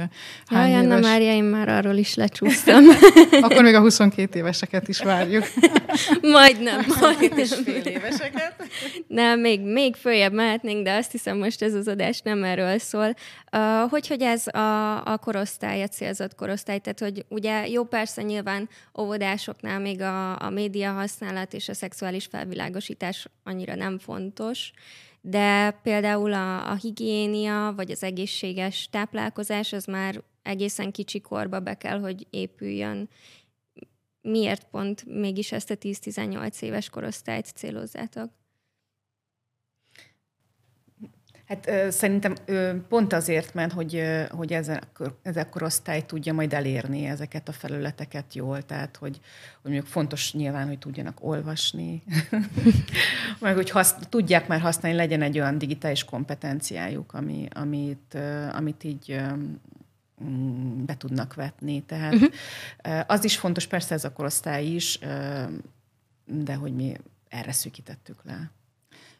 hány 0.45 0.71
Jaj, 0.71 0.83
éves. 0.83 0.95
Anna 0.95 1.07
Mária, 1.07 1.33
én 1.33 1.43
már 1.43 1.69
arról 1.69 1.95
is 1.95 2.15
lecsúsztam. 2.15 2.83
Akkor 3.41 3.63
még 3.63 3.73
a 3.73 3.79
22 3.79 4.39
éveseket 4.39 4.87
is 4.87 5.01
várjuk. 5.01 5.43
majd 6.21 6.61
nem. 6.61 6.85
Majd 7.01 7.33
és 7.35 7.53
fél 7.63 7.81
éveseket. 7.81 8.55
Nem, 9.07 9.39
még, 9.39 9.61
még 9.61 9.95
följebb 9.95 10.33
mehetnénk, 10.33 10.83
de 10.83 10.95
azt 10.95 11.11
hiszem 11.11 11.37
most 11.37 11.61
ez 11.61 11.73
az 11.73 11.87
adás 11.87 12.21
nem 12.21 12.43
erről 12.43 12.77
szól. 12.77 13.15
Uh, 13.51 13.89
hogy, 13.89 14.07
hogy 14.07 14.21
ez 14.21 14.47
a, 14.47 14.95
a 15.05 15.17
korosztály, 15.39 15.81
a 15.81 15.87
célzott 15.87 16.35
korosztály, 16.35 16.79
tehát 16.79 16.99
hogy 16.99 17.25
ugye 17.29 17.67
jó 17.67 17.83
persze 17.83 18.21
nyilván 18.21 18.69
óvodásoknál 18.99 19.79
még 19.79 20.01
a, 20.01 20.41
a 20.41 20.49
média 20.49 20.91
használat 20.91 21.53
és 21.53 21.69
a 21.69 21.73
szexuális 21.73 22.25
felvilágosítás 22.25 23.27
annyira 23.43 23.75
nem 23.75 23.99
fontos, 23.99 24.71
de 25.21 25.71
például 25.71 26.33
a, 26.33 26.71
a 26.71 26.75
higiénia 26.75 27.73
vagy 27.75 27.91
az 27.91 28.03
egészséges 28.03 28.89
táplálkozás 28.89 29.73
az 29.73 29.85
már 29.85 30.23
egészen 30.41 30.91
kicsi 30.91 31.21
korba 31.21 31.59
be 31.59 31.73
kell, 31.73 31.99
hogy 31.99 32.27
épüljön. 32.29 33.09
Miért 34.21 34.63
pont 34.63 35.05
mégis 35.05 35.51
ezt 35.51 35.71
a 35.71 35.75
10-18 35.75 36.61
éves 36.61 36.89
korosztályt 36.89 37.45
célozzátok? 37.45 38.38
Hát 41.49 41.67
ö, 41.67 41.89
szerintem 41.89 42.35
ö, 42.45 42.71
pont 42.89 43.13
azért, 43.13 43.53
mert 43.53 43.73
hogy, 43.73 43.95
ö, 43.95 44.23
hogy 44.29 44.53
ez, 44.53 44.67
a, 44.67 44.79
ez 45.21 45.37
a 45.37 45.49
korosztály 45.49 46.05
tudja 46.05 46.33
majd 46.33 46.53
elérni 46.53 47.05
ezeket 47.05 47.47
a 47.47 47.51
felületeket 47.51 48.33
jól, 48.33 48.65
tehát 48.65 48.97
hogy, 48.97 49.19
hogy 49.61 49.71
mondjuk 49.71 49.85
fontos 49.85 50.33
nyilván, 50.33 50.67
hogy 50.67 50.79
tudjanak 50.79 51.17
olvasni, 51.21 52.03
meg 53.39 53.55
hogy 53.55 53.69
hasz, 53.69 53.95
tudják 54.09 54.47
már 54.47 54.59
használni, 54.59 54.97
legyen 54.97 55.21
egy 55.21 55.39
olyan 55.39 55.57
digitális 55.57 56.03
kompetenciájuk, 56.03 57.13
ami, 57.13 57.47
amit, 57.53 58.13
ö, 58.13 58.47
amit 58.47 58.83
így 58.83 59.11
ö, 59.11 59.33
mm, 60.23 60.85
be 60.85 60.97
tudnak 60.97 61.33
vetni. 61.33 61.83
Tehát 61.83 62.13
uh-huh. 62.13 63.03
az 63.07 63.23
is 63.23 63.37
fontos, 63.37 63.67
persze 63.67 63.93
ez 63.93 64.03
a 64.03 64.13
korosztály 64.13 64.65
is, 64.65 64.99
de 66.25 66.53
hogy 66.53 66.75
mi 66.75 66.97
erre 67.29 67.51
szűkítettük 67.51 68.23
le 68.23 68.51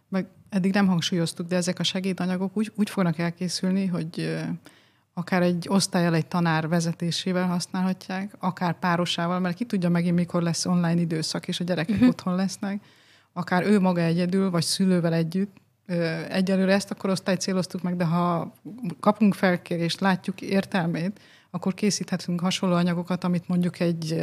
meg 0.10 0.26
eddig 0.50 0.74
nem 0.74 0.88
hangsúlyoztuk, 0.88 1.48
de 1.48 1.56
ezek 1.56 1.80
a 1.80 1.84
segédanyagok 1.84 2.58
úgy, 2.58 2.72
úgy 2.76 2.90
fognak 2.90 3.18
elkészülni, 3.18 3.86
hogy 3.86 4.40
akár 5.14 5.42
egy 5.42 5.66
osztályal, 5.70 6.16
egy 6.16 6.26
tanár 6.26 6.68
vezetésével 6.68 7.48
használhatják, 7.48 8.36
akár 8.40 8.80
párosával, 8.80 9.40
mert 9.40 9.56
ki 9.56 9.66
tudja 9.66 9.90
megint, 9.90 10.16
mikor 10.16 10.42
lesz 10.42 10.66
online 10.66 11.00
időszak, 11.00 11.48
és 11.48 11.60
a 11.60 11.64
gyerekek 11.64 11.96
uh-huh. 11.96 12.10
otthon 12.10 12.36
lesznek, 12.36 12.82
akár 13.34 13.66
ő 13.66 13.80
maga 13.80 14.02
egyedül, 14.02 14.50
vagy 14.50 14.64
szülővel 14.64 15.14
együtt. 15.14 15.58
Egyelőre 16.30 16.74
ezt 16.74 16.92
a 16.92 16.96
korosztályt 16.96 17.42
céloztuk 17.42 17.82
meg, 17.82 17.96
de 17.96 18.06
ha 18.06 18.54
kapunk 19.00 19.34
felkérést, 19.34 20.00
látjuk 20.00 20.42
értelmét, 20.42 21.20
akkor 21.52 21.74
készíthetünk 21.74 22.42
hasonló 22.42 22.76
anyagokat, 22.76 23.24
amit 23.24 23.48
mondjuk 23.48 23.80
egy 23.80 24.22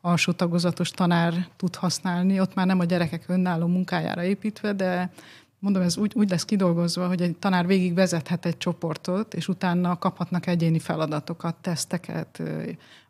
alsó 0.00 0.32
tagozatos 0.32 0.90
tanár 0.90 1.48
tud 1.56 1.74
használni. 1.74 2.40
Ott 2.40 2.54
már 2.54 2.66
nem 2.66 2.78
a 2.78 2.84
gyerekek 2.84 3.24
önálló 3.26 3.66
munkájára 3.66 4.22
építve, 4.22 4.72
de 4.72 5.12
mondom, 5.62 5.82
ez 5.82 5.96
úgy, 5.96 6.12
úgy 6.14 6.30
lesz 6.30 6.44
kidolgozva, 6.44 7.06
hogy 7.06 7.22
egy 7.22 7.36
tanár 7.36 7.66
végig 7.66 7.94
vezethet 7.94 8.46
egy 8.46 8.56
csoportot, 8.56 9.34
és 9.34 9.48
utána 9.48 9.98
kaphatnak 9.98 10.46
egyéni 10.46 10.78
feladatokat, 10.78 11.54
teszteket, 11.54 12.42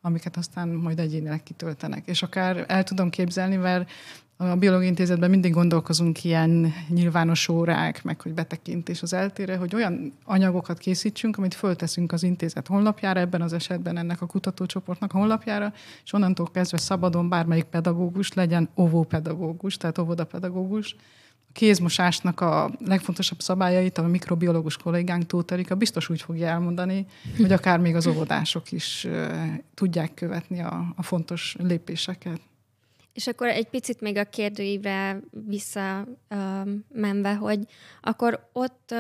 amiket 0.01 0.37
aztán 0.37 0.69
majd 0.69 0.99
egyénileg 0.99 1.43
kitöltenek. 1.43 2.07
És 2.07 2.23
akár 2.23 2.65
el 2.69 2.85
tudom 2.85 3.11
képzelni, 3.11 3.57
mert 3.57 3.91
a 4.37 4.57
Biológiai 4.57 4.89
Intézetben 4.89 5.31
mindig 5.31 5.53
gondolkozunk 5.53 6.25
ilyen 6.25 6.73
nyilvános 6.89 7.49
órák, 7.49 8.05
meg 8.05 8.21
hogy 8.21 8.35
betekintés 8.35 9.03
az 9.03 9.13
eltére, 9.13 9.57
hogy 9.57 9.75
olyan 9.75 10.13
anyagokat 10.25 10.79
készítsünk, 10.79 11.39
amit 11.39 11.55
fölteszünk 11.55 12.13
az 12.13 12.23
intézet 12.23 12.67
honlapjára, 12.67 13.21
ebben 13.21 13.43
az 13.43 13.53
esetben 13.53 13.97
ennek 13.97 14.23
a 14.23 14.27
kutatócsoportnak 14.27 15.13
honlapjára, 15.13 15.73
és 16.05 16.13
onnantól 16.13 16.51
kezdve 16.53 16.79
szabadon 16.79 17.29
bármelyik 17.29 17.65
pedagógus 17.65 18.33
legyen 18.33 18.69
óvópedagógus, 18.77 19.77
tehát 19.77 19.99
óvodapedagógus, 19.99 20.95
a 20.95 20.99
kézmosásnak 21.53 22.41
a 22.41 22.71
legfontosabb 22.85 23.41
szabályait 23.41 23.99
a 23.99 24.07
mikrobiológus 24.07 24.77
kollégánk 24.77 25.27
Tóth 25.27 25.53
Erika 25.53 25.75
biztos 25.75 26.09
úgy 26.09 26.23
fogja 26.23 26.47
elmondani, 26.47 27.07
hogy 27.37 27.53
akár 27.53 27.79
még 27.79 27.95
az 27.95 28.07
óvodások 28.07 28.73
is 28.73 29.07
tudják 29.75 30.15
követni 30.15 30.61
a, 30.61 30.93
a 30.97 31.03
fontos 31.03 31.57
lépéseket. 31.59 32.41
És 33.13 33.27
akkor 33.27 33.47
egy 33.47 33.69
picit 33.69 34.01
még 34.01 34.17
a 34.17 34.25
kérdőívre 34.25 35.21
visszamenve, 35.47 37.35
hogy 37.35 37.59
akkor 38.01 38.49
ott 38.53 38.95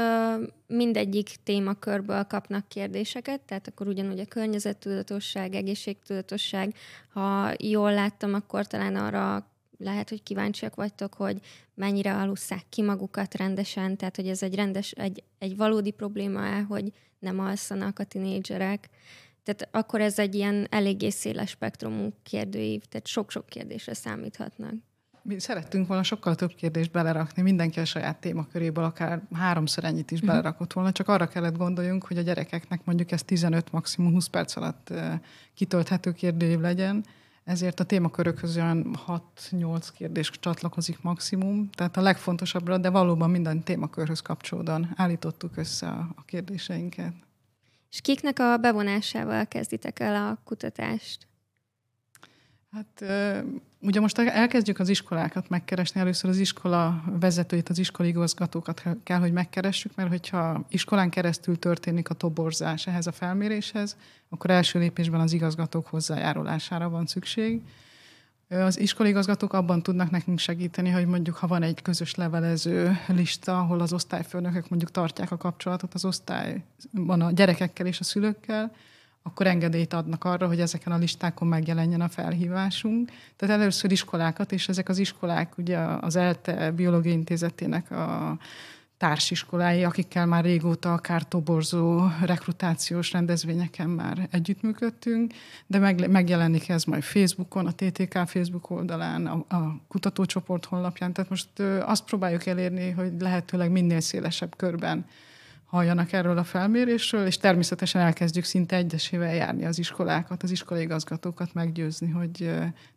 mindegyik 0.66 1.36
témakörből 1.44 2.24
kapnak 2.24 2.68
kérdéseket, 2.68 3.40
tehát 3.40 3.68
akkor 3.68 3.86
ugyanúgy 3.86 4.20
a 4.20 4.26
környezettudatosság, 4.26 5.54
egészségtudatosság, 5.54 6.74
ha 7.12 7.52
jól 7.58 7.92
láttam, 7.92 8.34
akkor 8.34 8.66
talán 8.66 8.96
arra 8.96 9.46
lehet, 9.82 10.08
hogy 10.08 10.22
kíváncsiak 10.22 10.74
vagytok, 10.74 11.14
hogy 11.14 11.40
mennyire 11.74 12.14
alusszák 12.14 12.64
ki 12.68 12.82
magukat 12.82 13.34
rendesen, 13.34 13.96
tehát 13.96 14.16
hogy 14.16 14.28
ez 14.28 14.42
egy 14.42 14.54
rendes, 14.54 14.90
egy, 14.90 15.22
egy 15.38 15.56
valódi 15.56 15.90
probléma 15.90 16.64
hogy 16.64 16.92
nem 17.18 17.38
alszanak 17.38 17.98
a 17.98 18.04
tinédzserek, 18.04 18.88
tehát 19.42 19.68
akkor 19.70 20.00
ez 20.00 20.18
egy 20.18 20.34
ilyen 20.34 20.66
eléggé 20.70 21.10
széles 21.10 21.50
spektrumú 21.50 22.12
kérdőív, 22.22 22.82
tehát 22.84 23.06
sok-sok 23.06 23.46
kérdésre 23.46 23.94
számíthatnak. 23.94 24.74
Mi 25.22 25.40
szerettünk 25.40 25.86
volna 25.86 26.02
sokkal 26.02 26.34
több 26.34 26.54
kérdést 26.54 26.90
belerakni, 26.90 27.42
mindenki 27.42 27.80
a 27.80 27.84
saját 27.84 28.20
témaköréből 28.20 28.84
akár 28.84 29.22
háromszor 29.32 29.84
ennyit 29.84 30.10
is 30.10 30.18
mhm. 30.18 30.26
belerakott 30.26 30.72
volna, 30.72 30.92
csak 30.92 31.08
arra 31.08 31.26
kellett 31.26 31.56
gondoljunk, 31.56 32.06
hogy 32.06 32.18
a 32.18 32.22
gyerekeknek 32.22 32.84
mondjuk 32.84 33.10
ez 33.12 33.22
15, 33.22 33.72
maximum 33.72 34.12
20 34.12 34.26
perc 34.26 34.56
alatt 34.56 34.92
kitölthető 35.54 36.12
kérdőív 36.12 36.58
legyen, 36.58 37.04
ezért 37.44 37.80
a 37.80 37.84
témakörökhöz 37.84 38.56
olyan 38.56 38.96
6-8 39.50 39.88
kérdés 39.94 40.30
csatlakozik 40.30 41.02
maximum, 41.02 41.70
tehát 41.70 41.96
a 41.96 42.00
legfontosabbra, 42.00 42.78
de 42.78 42.90
valóban 42.90 43.30
minden 43.30 43.62
témakörhöz 43.62 44.20
kapcsolódóan 44.20 44.92
állítottuk 44.96 45.56
össze 45.56 45.88
a 45.88 46.24
kérdéseinket. 46.26 47.14
És 47.90 48.00
kiknek 48.00 48.38
a 48.38 48.56
bevonásával 48.56 49.46
kezditek 49.46 50.00
el 50.00 50.14
a 50.14 50.38
kutatást? 50.44 51.26
Hát 52.70 53.04
ugye 53.82 54.00
most 54.00 54.18
elkezdjük 54.18 54.78
az 54.78 54.88
iskolákat 54.88 55.48
megkeresni, 55.48 56.00
először 56.00 56.30
az 56.30 56.38
iskola 56.38 57.02
vezetőit, 57.20 57.68
az 57.68 57.78
iskolai 57.78 58.10
igazgatókat 58.10 58.82
kell, 59.02 59.18
hogy 59.18 59.32
megkeressük, 59.32 59.94
mert 59.94 60.08
hogyha 60.08 60.64
iskolán 60.68 61.10
keresztül 61.10 61.58
történik 61.58 62.10
a 62.10 62.14
toborzás 62.14 62.86
ehhez 62.86 63.06
a 63.06 63.12
felméréshez, 63.12 63.96
akkor 64.28 64.50
első 64.50 64.78
lépésben 64.78 65.20
az 65.20 65.32
igazgatók 65.32 65.86
hozzájárulására 65.86 66.88
van 66.88 67.06
szükség. 67.06 67.60
Az 68.48 68.96
igazgatók 68.98 69.52
abban 69.52 69.82
tudnak 69.82 70.10
nekünk 70.10 70.38
segíteni, 70.38 70.90
hogy 70.90 71.06
mondjuk, 71.06 71.36
ha 71.36 71.46
van 71.46 71.62
egy 71.62 71.82
közös 71.82 72.14
levelező 72.14 72.98
lista, 73.06 73.58
ahol 73.58 73.80
az 73.80 73.92
osztályfőnökök 73.92 74.68
mondjuk 74.68 74.90
tartják 74.90 75.30
a 75.30 75.36
kapcsolatot 75.36 75.94
az 75.94 76.04
osztályban 76.04 77.20
a 77.20 77.30
gyerekekkel 77.30 77.86
és 77.86 78.00
a 78.00 78.04
szülőkkel, 78.04 78.72
akkor 79.22 79.46
engedélyt 79.46 79.92
adnak 79.92 80.24
arra, 80.24 80.46
hogy 80.46 80.60
ezeken 80.60 80.92
a 80.92 80.98
listákon 80.98 81.48
megjelenjen 81.48 82.00
a 82.00 82.08
felhívásunk. 82.08 83.10
Tehát 83.36 83.60
először 83.60 83.92
iskolákat, 83.92 84.52
és 84.52 84.68
ezek 84.68 84.88
az 84.88 84.98
iskolák 84.98 85.58
ugye 85.58 85.78
az 85.78 86.16
ELTE 86.16 86.70
Biológiai 86.70 87.14
Intézetének 87.14 87.90
a 87.90 88.38
társiskolái, 89.02 89.84
akikkel 89.84 90.26
már 90.26 90.44
régóta 90.44 90.92
akár 90.92 91.22
toborzó 91.22 92.06
rekrutációs 92.24 93.12
rendezvényeken 93.12 93.88
már 93.88 94.28
együttműködtünk, 94.30 95.32
de 95.66 95.78
meg, 95.78 96.10
megjelenik 96.10 96.68
ez 96.68 96.84
majd 96.84 97.02
Facebookon, 97.02 97.66
a 97.66 97.72
TTK 97.72 98.18
Facebook 98.26 98.70
oldalán, 98.70 99.26
a, 99.26 99.56
a 99.56 99.80
kutatócsoport 99.88 100.64
honlapján. 100.64 101.12
Tehát 101.12 101.30
most 101.30 101.48
azt 101.80 102.04
próbáljuk 102.04 102.46
elérni, 102.46 102.90
hogy 102.90 103.12
lehetőleg 103.18 103.70
minél 103.70 104.00
szélesebb 104.00 104.56
körben 104.56 105.04
halljanak 105.72 106.12
erről 106.12 106.38
a 106.38 106.44
felmérésről, 106.44 107.26
és 107.26 107.36
természetesen 107.36 108.00
elkezdjük 108.00 108.44
szinte 108.44 108.76
egyesével 108.76 109.34
járni 109.34 109.64
az 109.64 109.78
iskolákat, 109.78 110.42
az 110.42 110.50
iskolai 110.50 110.82
igazgatókat 110.82 111.54
meggyőzni, 111.54 112.10
hogy 112.10 112.50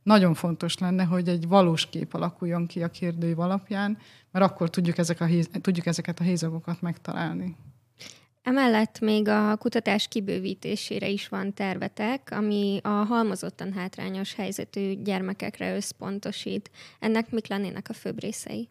nagyon 0.03 0.33
fontos 0.33 0.77
lenne, 0.77 1.03
hogy 1.03 1.27
egy 1.27 1.47
valós 1.47 1.89
kép 1.89 2.13
alakuljon 2.13 2.67
ki 2.67 2.83
a 2.83 2.88
kérdőív 2.88 3.39
alapján, 3.39 3.97
mert 4.31 4.45
akkor 4.45 4.69
tudjuk, 4.69 4.97
ezek 4.97 5.21
a, 5.21 5.27
tudjuk 5.61 5.85
ezeket 5.85 6.19
a 6.19 6.23
hézagokat 6.23 6.81
megtalálni. 6.81 7.55
Emellett 8.43 8.99
még 8.99 9.27
a 9.27 9.55
kutatás 9.55 10.07
kibővítésére 10.07 11.07
is 11.07 11.27
van 11.27 11.53
tervetek, 11.53 12.31
ami 12.31 12.79
a 12.83 12.89
halmozottan 12.89 13.73
hátrányos 13.73 14.33
helyzetű 14.33 14.93
gyermekekre 14.93 15.75
összpontosít. 15.75 16.71
Ennek 16.99 17.31
mik 17.31 17.47
lennének 17.47 17.89
a 17.89 17.93
főbb 17.93 18.19
részei? 18.21 18.69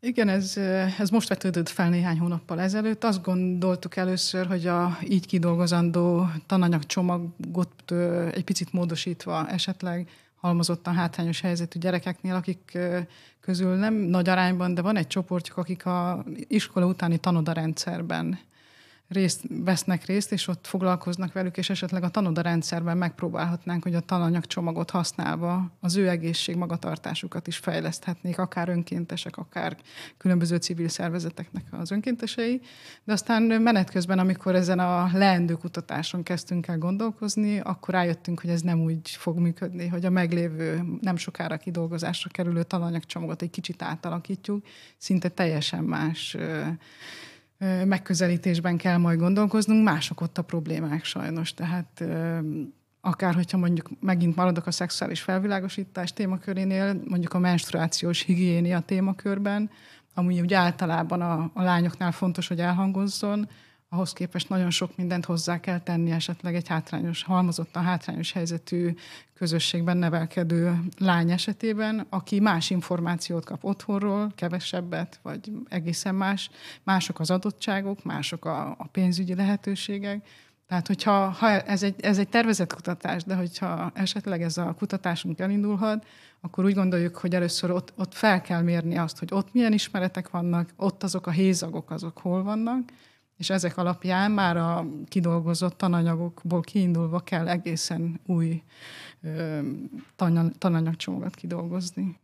Igen, 0.00 0.28
ez, 0.28 0.56
ez 0.98 1.10
most 1.10 1.28
vetődött 1.28 1.68
fel 1.68 1.88
néhány 1.88 2.18
hónappal 2.18 2.60
ezelőtt. 2.60 3.04
Azt 3.04 3.22
gondoltuk 3.22 3.96
először, 3.96 4.46
hogy 4.46 4.66
a 4.66 4.98
így 5.08 5.26
kidolgozandó 5.26 6.26
tananyagcsomagot 6.46 7.92
egy 8.32 8.44
picit 8.44 8.72
módosítva 8.72 9.48
esetleg 9.48 10.08
halmozottan 10.34 10.94
hátrányos 10.94 11.40
helyzetű 11.40 11.78
gyerekeknél, 11.78 12.34
akik 12.34 12.78
közül 13.40 13.74
nem 13.74 13.94
nagy 13.94 14.28
arányban, 14.28 14.74
de 14.74 14.82
van 14.82 14.96
egy 14.96 15.06
csoportjuk, 15.06 15.56
akik 15.56 15.86
a 15.86 16.24
iskola 16.48 16.86
utáni 16.86 17.18
tanodarendszerben 17.18 18.38
részt 19.08 19.44
vesznek 19.48 20.04
részt, 20.04 20.32
és 20.32 20.48
ott 20.48 20.66
foglalkoznak 20.66 21.32
velük, 21.32 21.56
és 21.56 21.70
esetleg 21.70 22.02
a 22.02 22.08
tanoda 22.08 22.40
rendszerben 22.40 22.96
megpróbálhatnánk, 22.96 23.82
hogy 23.82 23.94
a 23.94 24.00
tananyagcsomagot 24.00 24.90
használva 24.90 25.70
az 25.80 25.96
ő 25.96 26.08
egészség 26.08 26.56
magatartásukat 26.56 27.46
is 27.46 27.56
fejleszthetnék, 27.56 28.38
akár 28.38 28.68
önkéntesek, 28.68 29.36
akár 29.36 29.76
különböző 30.16 30.56
civil 30.56 30.88
szervezeteknek 30.88 31.64
az 31.70 31.90
önkéntesei. 31.90 32.60
De 33.04 33.12
aztán 33.12 33.42
menet 33.42 33.90
közben, 33.90 34.18
amikor 34.18 34.54
ezen 34.54 34.78
a 34.78 35.10
leendő 35.12 35.54
kutatáson 35.54 36.22
kezdtünk 36.22 36.66
el 36.66 36.78
gondolkozni, 36.78 37.58
akkor 37.58 37.94
rájöttünk, 37.94 38.40
hogy 38.40 38.50
ez 38.50 38.60
nem 38.60 38.80
úgy 38.80 39.10
fog 39.10 39.38
működni, 39.38 39.86
hogy 39.86 40.04
a 40.04 40.10
meglévő, 40.10 40.82
nem 41.00 41.16
sokára 41.16 41.56
kidolgozásra 41.56 42.30
kerülő 42.30 42.62
tananyagcsomagot 42.62 43.42
egy 43.42 43.50
kicsit 43.50 43.82
átalakítjuk, 43.82 44.64
szinte 44.96 45.28
teljesen 45.28 45.84
más 45.84 46.36
megközelítésben 47.84 48.76
kell 48.76 48.96
majd 48.96 49.18
gondolkoznunk, 49.18 49.84
mások 49.84 50.20
ott 50.20 50.38
a 50.38 50.42
problémák 50.42 51.04
sajnos. 51.04 51.54
Tehát 51.54 52.04
akár 53.00 53.34
hogyha 53.34 53.58
mondjuk 53.58 53.90
megint 54.00 54.36
maradok 54.36 54.66
a 54.66 54.70
szexuális 54.70 55.20
felvilágosítás 55.20 56.12
témakörénél, 56.12 57.00
mondjuk 57.08 57.34
a 57.34 57.38
menstruációs 57.38 58.22
higiénia 58.22 58.80
témakörben, 58.80 59.70
ami 60.14 60.40
úgy 60.40 60.54
általában 60.54 61.20
a, 61.20 61.50
a 61.54 61.62
lányoknál 61.62 62.12
fontos, 62.12 62.48
hogy 62.48 62.60
elhangozzon, 62.60 63.48
ahhoz 63.88 64.12
képest 64.12 64.48
nagyon 64.48 64.70
sok 64.70 64.96
mindent 64.96 65.24
hozzá 65.24 65.60
kell 65.60 65.80
tenni 65.80 66.10
esetleg 66.10 66.54
egy 66.54 66.68
hátrányos, 66.68 67.22
halmozottan 67.22 67.82
hátrányos 67.82 68.32
helyzetű 68.32 68.94
közösségben 69.34 69.96
nevelkedő 69.96 70.78
lány 70.98 71.30
esetében, 71.30 72.06
aki 72.08 72.40
más 72.40 72.70
információt 72.70 73.44
kap 73.44 73.64
otthonról, 73.64 74.32
kevesebbet, 74.34 75.18
vagy 75.22 75.52
egészen 75.68 76.14
más. 76.14 76.50
Mások 76.82 77.20
az 77.20 77.30
adottságok, 77.30 78.04
mások 78.04 78.44
a, 78.44 78.68
a 78.68 78.86
pénzügyi 78.92 79.34
lehetőségek. 79.34 80.26
Tehát, 80.66 80.86
hogyha 80.86 81.28
ha 81.28 81.48
ez, 81.48 81.82
egy, 81.82 81.94
ez 82.00 82.18
egy 82.18 82.28
tervezett 82.28 82.72
kutatás, 82.72 83.24
de 83.24 83.34
hogyha 83.34 83.90
esetleg 83.94 84.42
ez 84.42 84.58
a 84.58 84.74
kutatásunk 84.78 85.38
elindulhat, 85.38 86.06
akkor 86.40 86.64
úgy 86.64 86.74
gondoljuk, 86.74 87.16
hogy 87.16 87.34
először 87.34 87.70
ott, 87.70 87.92
ott 87.96 88.14
fel 88.14 88.40
kell 88.40 88.62
mérni 88.62 88.98
azt, 88.98 89.18
hogy 89.18 89.28
ott 89.32 89.52
milyen 89.52 89.72
ismeretek 89.72 90.30
vannak, 90.30 90.70
ott 90.76 91.02
azok 91.02 91.26
a 91.26 91.30
hézagok, 91.30 91.90
azok 91.90 92.18
hol 92.18 92.42
vannak, 92.42 92.88
és 93.36 93.50
ezek 93.50 93.76
alapján 93.76 94.30
már 94.30 94.56
a 94.56 94.86
kidolgozott 95.08 95.76
tananyagokból 95.78 96.60
kiindulva 96.60 97.20
kell 97.20 97.48
egészen 97.48 98.20
új 98.26 98.62
ö, 99.22 99.60
tananyagcsomagot 100.58 101.34
kidolgozni. 101.34 102.18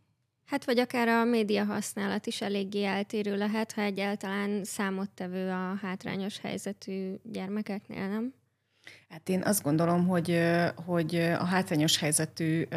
Hát 0.45 0.65
vagy 0.65 0.79
akár 0.79 1.07
a 1.07 1.23
média 1.23 1.63
használat 1.63 2.25
is 2.25 2.41
eléggé 2.41 2.83
eltérő 2.83 3.37
lehet, 3.37 3.71
ha 3.71 3.81
egyáltalán 3.81 4.63
számottevő 4.63 5.49
a 5.49 5.77
hátrányos 5.81 6.39
helyzetű 6.39 7.13
gyermekeknél, 7.23 8.07
nem? 8.07 8.33
Hát 9.09 9.29
én 9.29 9.41
azt 9.43 9.63
gondolom, 9.63 10.07
hogy, 10.07 10.39
hogy 10.85 11.15
a 11.15 11.43
hátrányos 11.43 11.97
helyzetű 11.97 12.67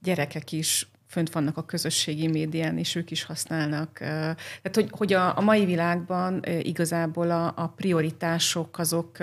gyerekek 0.00 0.52
is 0.52 0.88
fönt 1.06 1.32
vannak 1.32 1.56
a 1.56 1.64
közösségi 1.64 2.26
médián, 2.26 2.78
és 2.78 2.94
ők 2.94 3.10
is 3.10 3.24
használnak. 3.24 3.92
Tehát, 3.98 4.74
hogy, 4.74 4.88
hogy 4.90 5.12
a, 5.12 5.38
a 5.38 5.40
mai 5.40 5.64
világban 5.64 6.42
igazából 6.62 7.30
a, 7.30 7.52
a 7.56 7.72
prioritások 7.76 8.78
azok 8.78 9.18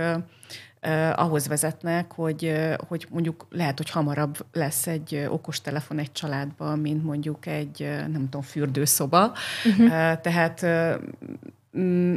ahhoz 1.16 1.48
vezetnek, 1.48 2.12
hogy, 2.12 2.54
hogy 2.88 3.08
mondjuk 3.10 3.48
lehet, 3.50 3.78
hogy 3.78 3.90
hamarabb 3.90 4.46
lesz 4.54 4.88
egy 4.88 5.26
okostelefon 5.30 6.00
egy 6.00 6.12
családban, 6.12 6.80
mint 6.80 7.04
mondjuk 7.04 7.46
egy, 7.46 7.80
nem 8.12 8.22
tudom, 8.30 8.42
fürdőszoba. 8.42 9.34
Uh-huh. 9.66 9.88
Tehát 10.22 10.66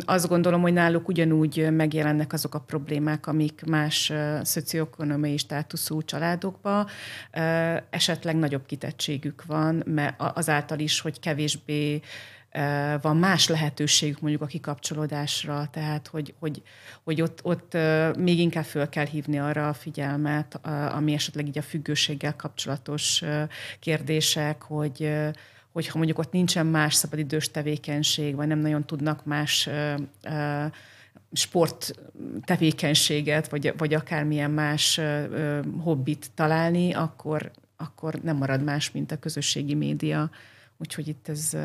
azt 0.04 0.28
gondolom, 0.28 0.60
hogy 0.60 0.72
náluk 0.72 1.08
ugyanúgy 1.08 1.70
megjelennek 1.70 2.32
azok 2.32 2.54
a 2.54 2.60
problémák, 2.60 3.26
amik 3.26 3.62
más 3.66 4.12
szocioekonomiai 4.42 5.36
státuszú 5.36 6.02
családokban. 6.02 6.86
Esetleg 7.90 8.36
nagyobb 8.36 8.66
kitettségük 8.66 9.44
van, 9.44 9.82
mert 9.86 10.22
azáltal 10.34 10.78
is, 10.78 11.00
hogy 11.00 11.20
kevésbé 11.20 12.00
van 13.00 13.16
más 13.16 13.48
lehetőségük 13.48 14.20
mondjuk 14.20 14.42
a 14.42 14.46
kikapcsolódásra, 14.46 15.68
tehát 15.72 16.06
hogy, 16.06 16.34
hogy, 16.38 16.62
hogy 17.04 17.22
ott, 17.22 17.40
ott 17.42 17.76
még 18.18 18.38
inkább 18.38 18.64
föl 18.64 18.88
kell 18.88 19.06
hívni 19.06 19.38
arra 19.38 19.68
a 19.68 19.72
figyelmet, 19.72 20.60
ami 20.92 21.12
esetleg 21.12 21.46
így 21.46 21.58
a 21.58 21.62
függőséggel 21.62 22.36
kapcsolatos 22.36 23.22
kérdések, 23.80 24.62
hogy 24.62 25.12
hogyha 25.76 25.96
mondjuk 25.96 26.18
ott 26.18 26.32
nincsen 26.32 26.66
más 26.66 26.94
szabadidős 26.94 27.50
tevékenység, 27.50 28.34
vagy 28.34 28.46
nem 28.46 28.58
nagyon 28.58 28.84
tudnak 28.84 29.24
más 29.24 29.68
sport 31.32 31.92
tevékenységet, 32.44 33.48
vagy, 33.48 33.74
vagy 33.76 33.94
akármilyen 33.94 34.50
más 34.50 35.00
hobbit 35.78 36.30
találni, 36.34 36.92
akkor, 36.92 37.50
akkor 37.76 38.14
nem 38.14 38.36
marad 38.36 38.62
más, 38.62 38.90
mint 38.90 39.12
a 39.12 39.18
közösségi 39.18 39.74
média. 39.74 40.30
Úgyhogy 40.76 41.08
itt 41.08 41.28
ez 41.28 41.56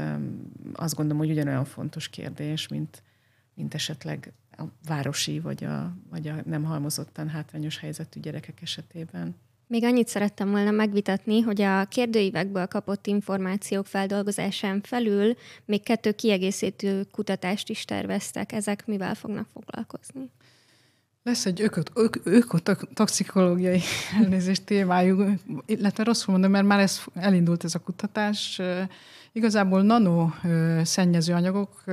azt 0.74 0.96
gondolom, 0.96 1.22
hogy 1.22 1.32
ugyanolyan 1.32 1.66
fontos 1.66 2.10
kérdés, 2.10 2.68
mint, 2.68 3.04
mint 3.54 3.74
esetleg 3.74 4.34
a 4.58 4.64
városi 4.86 5.40
vagy 5.40 5.64
a, 5.64 5.96
vagy 6.10 6.28
a 6.28 6.36
nem 6.46 6.64
halmozottan 6.64 7.30
hátrányos 7.30 7.78
helyzetű 7.78 8.20
gyerekek 8.20 8.62
esetében. 8.62 9.36
Még 9.72 9.84
annyit 9.84 10.08
szerettem 10.08 10.52
volna 10.52 10.72
megvitatni, 10.72 11.42
hogy 11.42 11.62
a 11.62 11.86
kérdőívekből 11.86 12.66
kapott 12.66 13.08
információk 13.08 13.86
feldolgozásán 13.86 14.82
felül 14.82 15.36
még 15.66 15.84
kettő 15.84 16.12
kiegészítő 16.12 17.08
kutatást 17.12 17.70
is 17.70 17.86
terveztek. 17.86 18.52
Ezek 18.52 18.86
mivel 18.88 19.16
fognak 19.16 19.48
foglalkozni? 19.54 20.30
Lesz 21.24 21.46
egy 21.46 21.62
ökotoxikológiai 22.24 23.82
elnézést 24.24 24.64
témájú, 24.64 25.26
illetve 25.66 26.04
rosszul 26.04 26.34
mondom, 26.34 26.52
mert 26.52 26.66
már 26.66 26.80
ez 26.80 27.02
elindult 27.14 27.64
ez 27.64 27.76
a 27.76 27.80
kutatás. 27.80 28.62
Igazából 29.32 29.82
nano 29.82 30.30
szennyező 30.84 31.34
anyagok, 31.34 31.84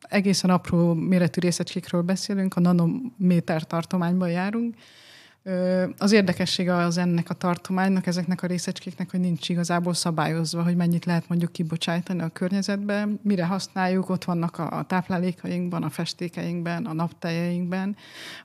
egészen 0.00 0.50
apró 0.50 0.94
méretű 0.94 1.40
részecskékről 1.40 2.02
beszélünk, 2.02 2.54
a 2.54 2.60
nanométer 2.60 3.66
tartományban 3.66 4.30
járunk, 4.30 4.74
az 5.98 6.12
érdekessége 6.12 6.74
az 6.74 6.98
ennek 6.98 7.30
a 7.30 7.34
tartománynak, 7.34 8.06
ezeknek 8.06 8.42
a 8.42 8.46
részecskéknek, 8.46 9.10
hogy 9.10 9.20
nincs 9.20 9.48
igazából 9.48 9.94
szabályozva, 9.94 10.62
hogy 10.62 10.76
mennyit 10.76 11.04
lehet 11.04 11.28
mondjuk 11.28 11.52
kibocsájtani 11.52 12.20
a 12.20 12.28
környezetbe, 12.28 13.08
mire 13.22 13.46
használjuk, 13.46 14.08
ott 14.08 14.24
vannak 14.24 14.58
a 14.58 14.84
táplálékainkban, 14.88 15.82
a 15.82 15.90
festékeinkben, 15.90 16.86
a 16.86 16.92
naptejeinkben, 16.92 17.96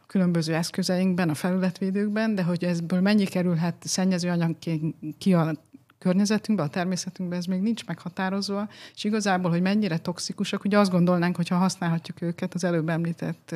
a 0.01 0.05
különböző 0.07 0.53
eszközeinkben, 0.53 1.29
a 1.29 1.33
felületvédőkben, 1.33 2.35
de 2.35 2.43
hogy 2.43 2.63
ebből 2.63 3.01
mennyi 3.01 3.25
kerülhet 3.25 3.75
szennyező 3.79 4.29
anyagként 4.29 4.95
ki 5.17 5.33
a 5.33 5.51
környezetünkben, 5.99 6.67
a 6.67 6.69
természetünkben 6.69 7.39
ez 7.39 7.45
még 7.45 7.61
nincs 7.61 7.85
meghatározva, 7.85 8.69
és 8.95 9.03
igazából, 9.03 9.51
hogy 9.51 9.61
mennyire 9.61 9.97
toxikusak, 9.97 10.63
ugye 10.63 10.79
azt 10.79 10.91
gondolnánk, 10.91 11.35
hogy 11.35 11.47
ha 11.47 11.55
használhatjuk 11.55 12.21
őket 12.21 12.53
az 12.53 12.63
előbb 12.63 12.89
említett 12.89 13.55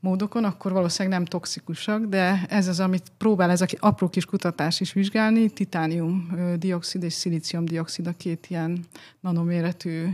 módokon, 0.00 0.44
akkor 0.44 0.72
valószínűleg 0.72 1.18
nem 1.18 1.26
toxikusak, 1.26 2.04
de 2.04 2.44
ez 2.48 2.68
az, 2.68 2.80
amit 2.80 3.12
próbál 3.18 3.50
ez 3.50 3.60
a 3.60 3.66
apró 3.78 4.08
kis 4.08 4.24
kutatás 4.24 4.80
is 4.80 4.92
vizsgálni, 4.92 5.50
titánium 5.50 6.32
dioxid 6.58 7.02
és 7.02 7.12
szilícium 7.12 7.64
dioxid 7.64 8.06
a 8.06 8.12
két 8.16 8.46
ilyen 8.48 8.84
nanoméretű 9.20 10.04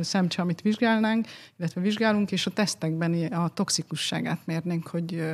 szemcse, 0.00 0.42
amit 0.42 0.60
vizsgálnánk, 0.60 1.26
illetve 1.58 1.80
vizsgálunk, 1.80 2.32
és 2.32 2.46
a 2.46 2.50
tesztekben 2.50 3.32
a 3.32 3.48
toxikusságát 3.48 4.40
mérnénk, 4.44 4.86
hogy 4.86 5.24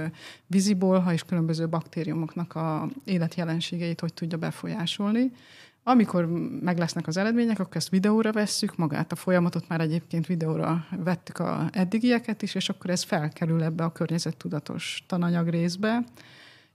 vízibolha 0.46 1.12
és 1.12 1.22
különböző 1.22 1.68
baktériumoknak 1.68 2.54
a 2.54 2.88
életjelenségeit 3.04 4.00
hogy 4.00 4.14
tudja 4.14 4.38
befolyásolni. 4.50 5.32
Amikor 5.82 6.26
meg 6.60 6.78
lesznek 6.78 7.06
az 7.06 7.16
eredmények, 7.16 7.58
akkor 7.58 7.76
ezt 7.76 7.88
videóra 7.88 8.32
vesszük, 8.32 8.76
magát 8.76 9.12
a 9.12 9.16
folyamatot 9.16 9.68
már 9.68 9.80
egyébként 9.80 10.26
videóra 10.26 10.86
vettük 11.04 11.38
a 11.38 11.68
eddigieket 11.72 12.42
is, 12.42 12.54
és 12.54 12.68
akkor 12.68 12.90
ez 12.90 13.02
felkerül 13.02 13.62
ebbe 13.62 13.84
a 13.84 13.92
környezettudatos 13.92 15.04
tananyag 15.06 15.48
részbe. 15.48 16.04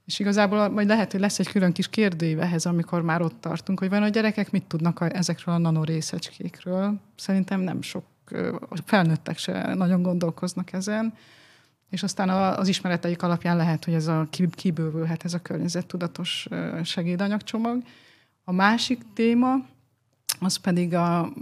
És 0.04 0.18
igazából 0.18 0.68
majd 0.68 0.86
lehet, 0.86 1.12
hogy 1.12 1.20
lesz 1.20 1.38
egy 1.38 1.48
külön 1.48 1.72
kis 1.72 1.88
kérdőív 1.88 2.40
ehhez, 2.40 2.66
amikor 2.66 3.02
már 3.02 3.22
ott 3.22 3.40
tartunk, 3.40 3.78
hogy 3.78 3.88
van 3.88 4.02
a 4.02 4.08
gyerekek 4.08 4.50
mit 4.50 4.64
tudnak 4.64 5.00
a, 5.00 5.16
ezekről 5.16 5.54
a 5.54 5.58
nanorészecskékről. 5.58 7.00
Szerintem 7.16 7.60
nem 7.60 7.82
sok, 7.82 8.04
felnőttek 8.84 9.38
se 9.38 9.74
nagyon 9.74 10.02
gondolkoznak 10.02 10.72
ezen. 10.72 11.14
És 11.90 12.02
aztán 12.02 12.28
az 12.28 12.68
ismereteik 12.68 13.22
alapján 13.22 13.56
lehet, 13.56 13.84
hogy 13.84 13.94
ez 13.94 14.06
a 14.06 14.28
kibővülhet 14.50 15.24
ez 15.24 15.34
a 15.34 15.42
környezettudatos 15.42 16.48
segédanyagcsomag. 16.84 17.82
A 18.44 18.52
másik 18.52 19.02
téma, 19.14 19.54
az 20.40 20.56
pedig 20.56 20.94
a, 20.94 21.32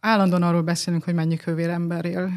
állandóan 0.00 0.42
arról 0.42 0.62
beszélünk, 0.62 1.04
hogy 1.04 1.14
mennyi 1.14 1.36
kövér 1.36 1.68
ember 1.68 2.04
él 2.04 2.30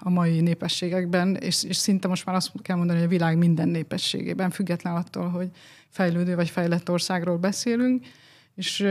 a 0.00 0.10
mai 0.10 0.40
népességekben, 0.40 1.36
és, 1.36 1.64
és 1.64 1.76
szinte 1.76 2.08
most 2.08 2.26
már 2.26 2.36
azt 2.36 2.52
kell 2.62 2.76
mondani, 2.76 2.98
hogy 2.98 3.08
a 3.08 3.10
világ 3.10 3.38
minden 3.38 3.68
népességében, 3.68 4.50
független 4.50 4.96
attól, 4.96 5.28
hogy 5.28 5.50
fejlődő 5.88 6.34
vagy 6.34 6.50
fejlett 6.50 6.90
országról 6.90 7.36
beszélünk. 7.36 8.06
És 8.60 8.86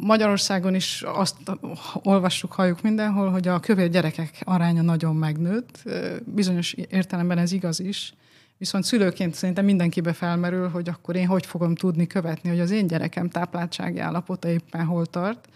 Magyarországon 0.00 0.74
is 0.74 1.02
azt 1.06 1.36
olvassuk, 2.02 2.52
halljuk 2.52 2.82
mindenhol, 2.82 3.30
hogy 3.30 3.48
a 3.48 3.60
kövér 3.60 3.90
gyerekek 3.90 4.40
aránya 4.44 4.82
nagyon 4.82 5.16
megnőtt. 5.16 5.82
Bizonyos 6.24 6.72
értelemben 6.72 7.38
ez 7.38 7.52
igaz 7.52 7.80
is. 7.80 8.14
Viszont 8.58 8.84
szülőként 8.84 9.34
szerintem 9.34 9.64
mindenkibe 9.64 10.12
felmerül, 10.12 10.68
hogy 10.68 10.88
akkor 10.88 11.16
én 11.16 11.26
hogy 11.26 11.46
fogom 11.46 11.74
tudni 11.74 12.06
követni, 12.06 12.48
hogy 12.48 12.60
az 12.60 12.70
én 12.70 12.86
gyerekem 12.86 13.28
tápláltsági 13.28 13.98
állapota 13.98 14.48
éppen 14.48 14.84
hol 14.84 15.06
tart. 15.06 15.48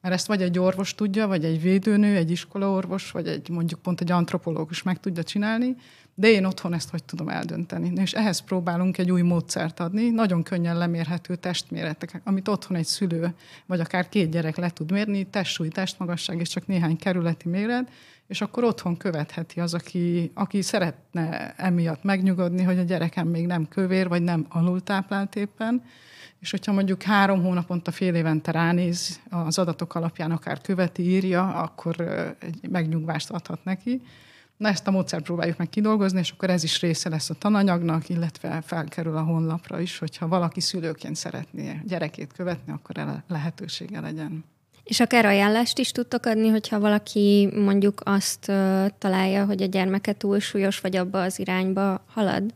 Mert 0.00 0.14
ezt 0.14 0.26
vagy 0.26 0.42
egy 0.42 0.58
orvos 0.58 0.94
tudja, 0.94 1.26
vagy 1.26 1.44
egy 1.44 1.62
védőnő, 1.62 2.16
egy 2.16 2.30
iskolaorvos, 2.30 3.10
vagy 3.10 3.26
egy 3.26 3.48
mondjuk 3.48 3.82
pont 3.82 4.00
egy 4.00 4.10
antropológus 4.10 4.82
meg 4.82 5.00
tudja 5.00 5.22
csinálni, 5.22 5.76
de 6.18 6.28
én 6.28 6.44
otthon 6.44 6.74
ezt 6.74 6.90
hogy 6.90 7.04
tudom 7.04 7.28
eldönteni. 7.28 7.92
És 8.00 8.12
ehhez 8.12 8.40
próbálunk 8.40 8.98
egy 8.98 9.10
új 9.10 9.22
módszert 9.22 9.80
adni, 9.80 10.10
nagyon 10.10 10.42
könnyen 10.42 10.78
lemérhető 10.78 11.36
testméretek, 11.36 12.20
amit 12.24 12.48
otthon 12.48 12.76
egy 12.76 12.86
szülő, 12.86 13.34
vagy 13.66 13.80
akár 13.80 14.08
két 14.08 14.30
gyerek 14.30 14.56
le 14.56 14.70
tud 14.70 14.90
mérni, 14.92 15.24
testsúly, 15.24 15.68
testmagasság 15.68 16.40
és 16.40 16.48
csak 16.48 16.66
néhány 16.66 16.96
kerületi 16.96 17.48
méret, 17.48 17.90
és 18.26 18.40
akkor 18.40 18.64
otthon 18.64 18.96
követheti 18.96 19.60
az, 19.60 19.74
aki, 19.74 20.30
aki 20.34 20.62
szeretne 20.62 21.54
emiatt 21.56 22.02
megnyugodni, 22.02 22.62
hogy 22.62 22.78
a 22.78 22.82
gyerekem 22.82 23.28
még 23.28 23.46
nem 23.46 23.68
kövér, 23.68 24.08
vagy 24.08 24.22
nem 24.22 24.46
alultáplált 24.48 25.36
éppen, 25.36 25.82
és 26.40 26.50
hogyha 26.50 26.72
mondjuk 26.72 27.02
három 27.02 27.42
hónaponta, 27.42 27.90
fél 27.90 28.14
évente 28.14 28.50
ránéz 28.50 29.20
az 29.30 29.58
adatok 29.58 29.94
alapján, 29.94 30.30
akár 30.30 30.60
követi, 30.60 31.02
írja, 31.02 31.54
akkor 31.54 32.00
egy 32.38 32.68
megnyugvást 32.70 33.30
adhat 33.30 33.64
neki. 33.64 34.02
Na 34.56 34.68
ezt 34.68 34.86
a 34.86 34.90
módszert 34.90 35.24
próbáljuk 35.24 35.56
meg 35.56 35.68
kidolgozni, 35.68 36.18
és 36.18 36.30
akkor 36.30 36.50
ez 36.50 36.62
is 36.62 36.80
része 36.80 37.08
lesz 37.08 37.30
a 37.30 37.34
tananyagnak, 37.34 38.08
illetve 38.08 38.60
felkerül 38.66 39.16
a 39.16 39.22
honlapra 39.22 39.80
is, 39.80 39.98
hogyha 39.98 40.28
valaki 40.28 40.60
szülőként 40.60 41.16
szeretné 41.16 41.80
gyerekét 41.84 42.32
követni, 42.32 42.72
akkor 42.72 42.98
erre 42.98 43.24
lehetősége 43.28 44.00
legyen. 44.00 44.44
És 44.84 45.00
akár 45.00 45.24
ajánlást 45.26 45.78
is 45.78 45.92
tudtok 45.92 46.26
adni, 46.26 46.48
hogyha 46.48 46.80
valaki 46.80 47.48
mondjuk 47.54 48.00
azt 48.04 48.52
találja, 48.98 49.44
hogy 49.44 49.62
a 49.62 49.66
gyermeke 49.66 50.12
túlsúlyos, 50.12 50.80
vagy 50.80 50.96
abba 50.96 51.22
az 51.22 51.38
irányba 51.38 52.04
halad? 52.06 52.54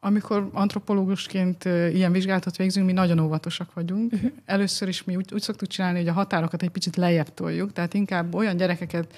Amikor 0.00 0.50
antropológusként 0.52 1.64
ilyen 1.64 2.12
vizsgálatot 2.12 2.56
végzünk, 2.56 2.86
mi 2.86 2.92
nagyon 2.92 3.18
óvatosak 3.18 3.74
vagyunk. 3.74 4.12
Uh-huh. 4.12 4.30
Először 4.44 4.88
is 4.88 5.04
mi 5.04 5.16
úgy, 5.16 5.32
úgy 5.32 5.42
szoktuk 5.42 5.68
csinálni, 5.68 5.98
hogy 5.98 6.08
a 6.08 6.12
határokat 6.12 6.62
egy 6.62 6.70
picit 6.70 6.96
lejjebb 6.96 7.34
toljuk, 7.34 7.72
tehát 7.72 7.94
inkább 7.94 8.34
olyan 8.34 8.56
gyerekeket 8.56 9.14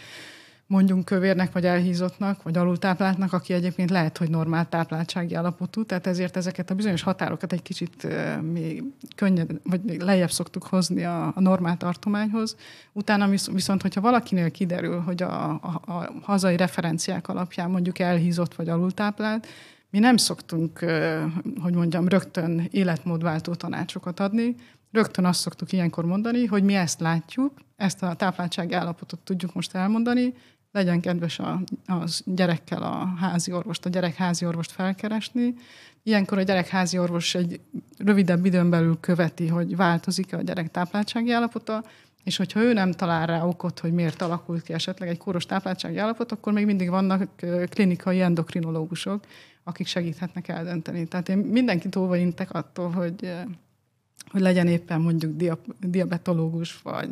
mondjunk 0.72 1.04
kövérnek, 1.04 1.52
vagy 1.52 1.64
elhízottnak, 1.64 2.42
vagy 2.42 2.56
alultápláltnak, 2.56 3.32
aki 3.32 3.52
egyébként 3.52 3.90
lehet, 3.90 4.18
hogy 4.18 4.30
normál 4.30 4.68
tápláltsági 4.68 5.34
állapotú, 5.34 5.84
tehát 5.84 6.06
ezért 6.06 6.36
ezeket 6.36 6.70
a 6.70 6.74
bizonyos 6.74 7.02
határokat 7.02 7.52
egy 7.52 7.62
kicsit 7.62 8.06
még 8.52 8.84
könnyed, 9.16 9.50
vagy 9.62 9.80
még 9.80 10.00
lejjebb 10.00 10.30
szoktuk 10.30 10.66
hozni 10.66 11.04
a, 11.04 11.32
a 11.34 11.40
normál 11.40 11.76
tartományhoz. 11.76 12.56
Utána 12.92 13.28
viszont, 13.28 13.82
hogyha 13.82 14.00
valakinél 14.00 14.50
kiderül, 14.50 15.00
hogy 15.00 15.22
a, 15.22 15.50
a, 15.50 15.80
a 15.86 16.12
hazai 16.22 16.56
referenciák 16.56 17.28
alapján 17.28 17.70
mondjuk 17.70 17.98
elhízott 17.98 18.54
vagy 18.54 18.68
alultáplált, 18.68 19.46
mi 19.90 19.98
nem 19.98 20.16
szoktunk, 20.16 20.78
hogy 21.60 21.74
mondjam, 21.74 22.08
rögtön 22.08 22.68
életmódváltó 22.70 23.54
tanácsokat 23.54 24.20
adni, 24.20 24.54
rögtön 24.92 25.24
azt 25.24 25.40
szoktuk 25.40 25.72
ilyenkor 25.72 26.04
mondani, 26.04 26.46
hogy 26.46 26.62
mi 26.62 26.74
ezt 26.74 27.00
látjuk, 27.00 27.52
ezt 27.76 28.02
a 28.02 28.14
tápláltsági 28.14 28.74
állapotot 28.74 29.20
tudjuk 29.20 29.54
most 29.54 29.74
elmondani, 29.74 30.34
legyen 30.72 31.00
kedves 31.00 31.38
a, 31.38 31.60
a 31.86 32.04
gyerekkel 32.24 32.82
a 32.82 33.14
házi 33.20 33.52
orvost, 33.52 33.86
a 33.86 33.88
gyerek 33.88 34.14
házi 34.14 34.46
orvost 34.46 34.70
felkeresni. 34.70 35.54
Ilyenkor 36.02 36.38
a 36.38 36.42
gyerek 36.42 36.68
házi 36.68 36.98
orvos 36.98 37.34
egy 37.34 37.60
rövidebb 37.98 38.44
időn 38.44 38.70
belül 38.70 38.96
követi, 39.00 39.48
hogy 39.48 39.76
változik-e 39.76 40.36
a 40.36 40.42
gyerek 40.42 40.70
tápláltsági 40.70 41.32
állapota, 41.32 41.84
és 42.24 42.36
hogyha 42.36 42.60
ő 42.60 42.72
nem 42.72 42.92
talál 42.92 43.26
rá 43.26 43.44
okot, 43.44 43.78
hogy 43.78 43.92
miért 43.92 44.22
alakult 44.22 44.62
ki 44.62 44.72
esetleg 44.72 45.08
egy 45.08 45.18
kóros 45.18 45.46
tápláltsági 45.46 45.96
állapot, 45.96 46.32
akkor 46.32 46.52
még 46.52 46.66
mindig 46.66 46.90
vannak 46.90 47.28
klinikai 47.68 48.20
endokrinológusok, 48.20 49.24
akik 49.64 49.86
segíthetnek 49.86 50.48
eldönteni. 50.48 51.06
Tehát 51.06 51.28
én 51.28 51.38
mindenkit 51.38 51.96
óvaintek 51.96 52.52
attól, 52.52 52.90
hogy 52.90 53.32
hogy 54.30 54.40
legyen 54.40 54.66
éppen 54.66 55.00
mondjuk 55.00 55.56
diabetológus, 55.80 56.80
vagy 56.82 57.08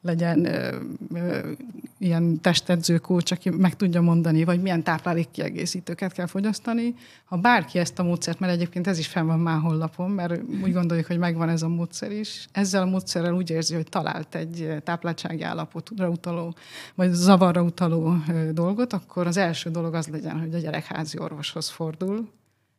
legyen 0.00 0.44
ö, 0.44 0.76
ö, 1.14 1.50
ilyen 1.98 2.40
testedzőkócs, 2.40 3.30
aki 3.30 3.50
meg 3.50 3.76
tudja 3.76 4.00
mondani, 4.00 4.44
vagy 4.44 4.62
milyen 4.62 4.82
táplálékkiegészítőket 4.82 6.12
kell 6.12 6.26
fogyasztani. 6.26 6.94
Ha 7.24 7.36
bárki 7.36 7.78
ezt 7.78 7.98
a 7.98 8.02
módszert, 8.02 8.38
mert 8.38 8.52
egyébként 8.52 8.86
ez 8.86 8.98
is 8.98 9.06
fenn 9.06 9.26
van 9.26 9.38
már 9.38 9.60
honlapon, 9.60 10.10
mert 10.10 10.40
úgy 10.62 10.72
gondoljuk, 10.72 11.06
hogy 11.06 11.18
megvan 11.18 11.48
ez 11.48 11.62
a 11.62 11.68
módszer 11.68 12.12
is, 12.12 12.48
ezzel 12.52 12.82
a 12.82 12.90
módszerrel 12.90 13.34
úgy 13.34 13.50
érzi, 13.50 13.74
hogy 13.74 13.88
talált 13.88 14.34
egy 14.34 14.74
tápláltsági 14.84 15.42
állapotra 15.42 16.08
utaló, 16.08 16.54
vagy 16.94 17.12
zavarra 17.12 17.62
utaló 17.62 18.16
dolgot, 18.52 18.92
akkor 18.92 19.26
az 19.26 19.36
első 19.36 19.70
dolog 19.70 19.94
az 19.94 20.06
legyen, 20.06 20.40
hogy 20.40 20.54
a 20.54 20.58
gyerek 20.58 20.84
házi 20.84 21.18
orvoshoz 21.18 21.68
fordul, 21.68 22.28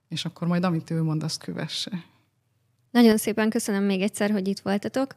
és 0.09 0.25
akkor 0.25 0.47
majd 0.47 0.63
amit 0.63 0.89
ő 0.89 1.03
mond, 1.03 1.23
azt 1.23 1.43
kövesse. 1.43 2.10
Nagyon 2.91 3.17
szépen 3.17 3.49
köszönöm 3.49 3.83
még 3.83 4.01
egyszer, 4.01 4.31
hogy 4.31 4.47
itt 4.47 4.59
voltatok. 4.59 5.15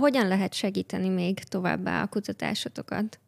Hogyan 0.00 0.28
lehet 0.28 0.54
segíteni 0.54 1.08
még 1.08 1.38
továbbá 1.38 2.02
a 2.02 2.06
kutatásotokat 2.06 3.20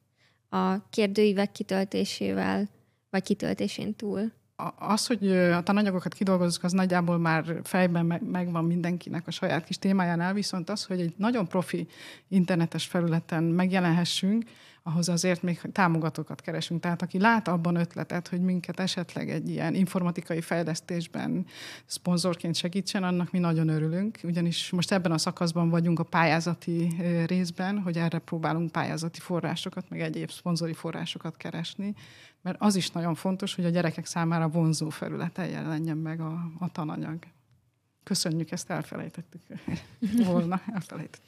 a 0.48 0.88
kérdőívek 0.90 1.52
kitöltésével, 1.52 2.68
vagy 3.10 3.22
kitöltésén 3.22 3.94
túl? 3.94 4.32
az, 4.78 5.06
hogy 5.06 5.30
a 5.32 5.62
tananyagokat 5.62 6.14
kidolgozzuk, 6.14 6.64
az 6.64 6.72
nagyjából 6.72 7.18
már 7.18 7.60
fejben 7.62 8.20
megvan 8.30 8.64
mindenkinek 8.64 9.26
a 9.26 9.30
saját 9.30 9.64
kis 9.64 9.78
témájánál, 9.78 10.32
viszont 10.32 10.70
az, 10.70 10.84
hogy 10.84 11.00
egy 11.00 11.14
nagyon 11.16 11.48
profi 11.48 11.86
internetes 12.28 12.86
felületen 12.86 13.42
megjelenhessünk, 13.42 14.44
ahhoz 14.88 15.08
azért 15.08 15.42
még 15.42 15.60
támogatókat 15.72 16.40
keresünk. 16.40 16.80
Tehát 16.80 17.02
aki 17.02 17.18
lát 17.18 17.48
abban 17.48 17.76
ötletet, 17.76 18.28
hogy 18.28 18.40
minket 18.40 18.80
esetleg 18.80 19.30
egy 19.30 19.48
ilyen 19.48 19.74
informatikai 19.74 20.40
fejlesztésben 20.40 21.46
szponzorként 21.86 22.54
segítsen, 22.54 23.02
annak 23.02 23.30
mi 23.30 23.38
nagyon 23.38 23.68
örülünk, 23.68 24.18
ugyanis 24.22 24.70
most 24.70 24.92
ebben 24.92 25.12
a 25.12 25.18
szakaszban 25.18 25.68
vagyunk 25.68 25.98
a 25.98 26.02
pályázati 26.02 26.96
részben, 27.26 27.78
hogy 27.78 27.96
erre 27.96 28.18
próbálunk 28.18 28.72
pályázati 28.72 29.20
forrásokat, 29.20 29.88
meg 29.88 30.00
egyéb 30.00 30.30
szponzori 30.30 30.72
forrásokat 30.72 31.36
keresni, 31.36 31.94
mert 32.42 32.56
az 32.60 32.76
is 32.76 32.90
nagyon 32.90 33.14
fontos, 33.14 33.54
hogy 33.54 33.64
a 33.64 33.68
gyerekek 33.68 34.06
számára 34.06 34.48
vonzó 34.48 34.88
felületen 34.88 35.48
jelenjen 35.48 35.96
meg 35.96 36.20
a, 36.20 36.50
a 36.58 36.72
tananyag. 36.72 37.18
Köszönjük, 38.02 38.50
ezt 38.50 38.70
elfelejtettük 38.70 39.42
volna, 40.26 40.60
elfelejtettük. 40.74 41.22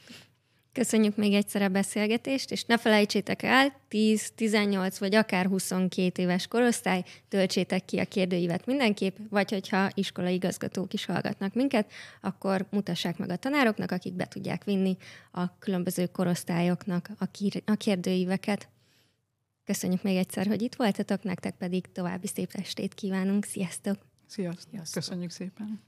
Köszönjük 0.73 1.17
még 1.17 1.35
egyszer 1.35 1.63
a 1.63 1.69
beszélgetést, 1.69 2.51
és 2.51 2.65
ne 2.65 2.79
felejtsétek 2.79 3.43
el, 3.43 3.73
10, 3.89 4.31
18 4.35 4.99
vagy 4.99 5.15
akár 5.15 5.47
22 5.47 6.23
éves 6.23 6.47
korosztály, 6.47 7.05
töltsétek 7.29 7.85
ki 7.85 7.99
a 7.99 8.05
kérdőívet 8.05 8.67
mindenképp, 8.67 9.17
vagy 9.31 9.51
hogyha 9.51 9.91
iskolai 9.95 10.35
igazgatók 10.35 10.93
is 10.93 11.05
hallgatnak 11.05 11.55
minket, 11.55 11.91
akkor 12.21 12.67
mutassák 12.71 13.19
meg 13.19 13.31
a 13.31 13.37
tanároknak, 13.37 13.91
akik 13.91 14.13
be 14.13 14.27
tudják 14.27 14.65
vinni 14.65 14.97
a 15.33 15.59
különböző 15.59 16.07
korosztályoknak 16.07 17.09
a 17.65 17.75
kérdőíveket. 17.77 18.69
Köszönjük 19.65 20.03
még 20.03 20.17
egyszer, 20.17 20.47
hogy 20.47 20.63
itt 20.63 20.75
voltatok, 20.75 21.23
nektek 21.23 21.55
pedig 21.57 21.93
további 21.93 22.27
szép 22.27 22.51
estét 22.53 22.95
kívánunk. 22.95 23.45
Sziasztok! 23.45 23.97
Sziasztok! 24.27 24.71
Sziasztok. 24.71 25.03
Köszönjük 25.03 25.31
szépen! 25.31 25.81